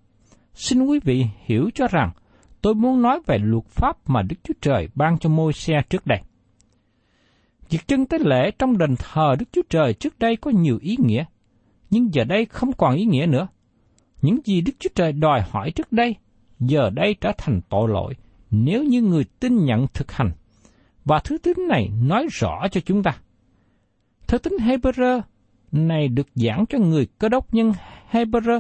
Xin 0.54 0.84
quý 0.84 1.00
vị 1.04 1.26
hiểu 1.46 1.70
cho 1.76 1.88
rằng 1.88 2.12
tôi 2.62 2.76
muốn 2.76 3.02
nói 3.02 3.20
về 3.26 3.38
luật 3.38 3.66
pháp 3.66 4.10
mà 4.10 4.22
Đức 4.22 4.36
Chúa 4.44 4.54
Trời 4.62 4.88
ban 4.96 5.20
cho 5.20 5.30
môi 5.30 5.54
xe 5.54 5.82
trước 5.90 6.08
đây. 6.08 6.20
Việc 7.70 7.88
trưng 7.88 8.06
tế 8.06 8.18
lễ 8.20 8.52
trong 8.60 8.78
đền 8.78 8.96
thờ 8.96 9.36
Đức 9.40 9.46
Chúa 9.52 9.62
Trời 9.70 9.94
trước 9.94 10.20
đây 10.20 10.36
có 10.36 10.52
nhiều 10.52 10.78
ý 10.82 10.98
nghĩa, 11.00 11.26
nhưng 11.90 12.14
giờ 12.14 12.24
đây 12.24 12.46
không 12.46 12.74
còn 12.74 12.96
ý 12.96 13.06
nghĩa 13.06 13.26
nữa. 13.26 13.48
Những 14.22 14.40
gì 14.46 14.62
Đức 14.62 14.74
Chúa 14.80 14.90
Trời 14.96 15.12
đòi 15.12 15.42
hỏi 15.42 15.72
trước 15.72 15.92
đây, 15.92 16.16
giờ 16.60 16.90
đây 16.90 17.16
trở 17.22 17.32
thành 17.38 17.62
tội 17.70 17.90
lỗi 17.90 18.14
nếu 18.52 18.84
như 18.84 19.02
người 19.02 19.26
tin 19.40 19.66
nhận 19.66 19.88
thực 19.94 20.12
hành. 20.12 20.32
Và 21.06 21.20
thứ 21.24 21.38
tính 21.38 21.68
này 21.70 21.90
nói 22.02 22.28
rõ 22.32 22.68
cho 22.72 22.82
chúng 22.82 23.04
ta. 23.04 23.18
Thứ 24.28 24.38
tính 24.38 24.54
Hebrew 24.60 25.22
này 25.72 26.08
được 26.08 26.28
giảng 26.36 26.66
cho 26.70 26.80
người 26.80 27.08
cơ 27.20 27.30
đốc 27.30 27.54
nhân 27.54 27.74
Hebrew, 28.12 28.60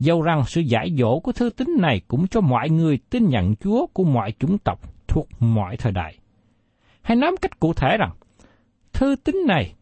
dầu 0.00 0.22
rằng 0.22 0.42
sự 0.46 0.60
giải 0.60 0.94
dỗ 0.98 1.20
của 1.20 1.32
thư 1.32 1.50
tín 1.50 1.68
này 1.78 2.00
cũng 2.08 2.28
cho 2.28 2.40
mọi 2.40 2.70
người 2.70 2.98
tin 3.10 3.28
nhận 3.28 3.56
Chúa 3.56 3.86
của 3.86 4.04
mọi 4.04 4.32
chủng 4.38 4.58
tộc 4.58 4.80
thuộc 5.08 5.28
mọi 5.38 5.76
thời 5.76 5.92
đại. 5.92 6.18
Hay 7.02 7.16
nói 7.16 7.30
một 7.30 7.36
cách 7.42 7.60
cụ 7.60 7.72
thể 7.72 7.96
rằng, 7.96 8.10
thư 8.92 9.16
tín 9.24 9.36
này 9.46 9.74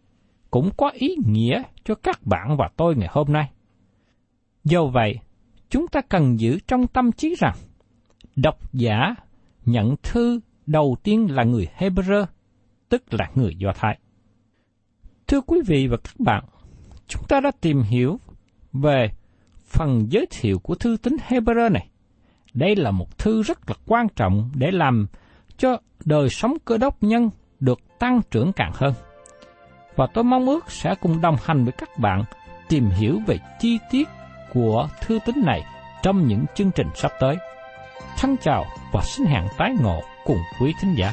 cũng 0.51 0.71
có 0.77 0.91
ý 0.95 1.17
nghĩa 1.27 1.63
cho 1.85 1.95
các 1.95 2.27
bạn 2.27 2.57
và 2.57 2.69
tôi 2.77 2.97
ngày 2.97 3.09
hôm 3.13 3.33
nay. 3.33 3.51
Do 4.65 4.85
vậy, 4.85 5.19
chúng 5.71 5.89
ta 5.89 6.01
cần 6.01 6.41
giữ 6.41 6.59
trong 6.69 6.87
tâm 6.87 7.13
trí 7.13 7.35
rằng, 7.39 7.57
độc 8.37 8.73
giả 8.73 9.15
nhận 9.65 9.97
thư 10.03 10.41
đầu 10.67 10.97
tiên 11.03 11.31
là 11.31 11.45
người 11.45 11.69
Hebrew, 11.79 12.27
tức 12.89 13.15
là 13.15 13.31
người 13.35 13.55
Do 13.59 13.73
Thái. 13.73 13.99
Thưa 15.27 15.41
quý 15.41 15.61
vị 15.67 15.87
và 15.87 15.97
các 15.97 16.21
bạn, 16.21 16.45
chúng 17.07 17.23
ta 17.29 17.41
đã 17.41 17.51
tìm 17.61 17.83
hiểu 17.83 18.21
về 18.73 19.11
phần 19.67 20.07
giới 20.13 20.27
thiệu 20.31 20.59
của 20.59 20.75
thư 20.75 20.97
tín 21.03 21.17
Hebrew 21.29 21.73
này. 21.73 21.89
Đây 22.55 22.77
là 22.77 22.91
một 22.91 23.19
thư 23.19 23.43
rất 23.43 23.59
là 23.71 23.75
quan 23.87 24.09
trọng 24.17 24.51
để 24.55 24.71
làm 24.71 25.07
cho 25.59 25.79
đời 26.05 26.29
sống 26.29 26.57
cơ 26.65 26.79
đốc 26.79 27.03
nhân 27.03 27.31
được 27.61 27.81
tăng 27.99 28.21
trưởng 28.31 28.53
càng 28.53 28.73
hơn. 28.75 28.95
Và 29.97 30.07
tôi 30.15 30.25
mong 30.25 30.47
ước 30.47 30.71
sẽ 30.71 30.95
cùng 31.01 31.21
đồng 31.21 31.37
hành 31.45 31.65
với 31.65 31.73
các 31.73 31.99
bạn 31.99 32.25
tìm 32.69 32.91
hiểu 32.91 33.19
về 33.27 33.39
chi 33.61 33.79
tiết 33.91 34.09
của 34.53 34.89
thư 35.01 35.19
tín 35.27 35.37
này 35.45 35.63
trong 36.03 36.27
những 36.27 36.45
chương 36.55 36.71
trình 36.71 36.89
sắp 36.95 37.13
tới. 37.21 37.37
Thân 38.19 38.37
chào 38.43 38.65
và 38.93 39.03
xin 39.03 39.27
hẹn 39.27 39.45
tái 39.59 39.75
ngộ 39.81 40.01
cùng 40.25 40.39
quý 40.61 40.73
thính 40.81 40.95
giả. 40.99 41.13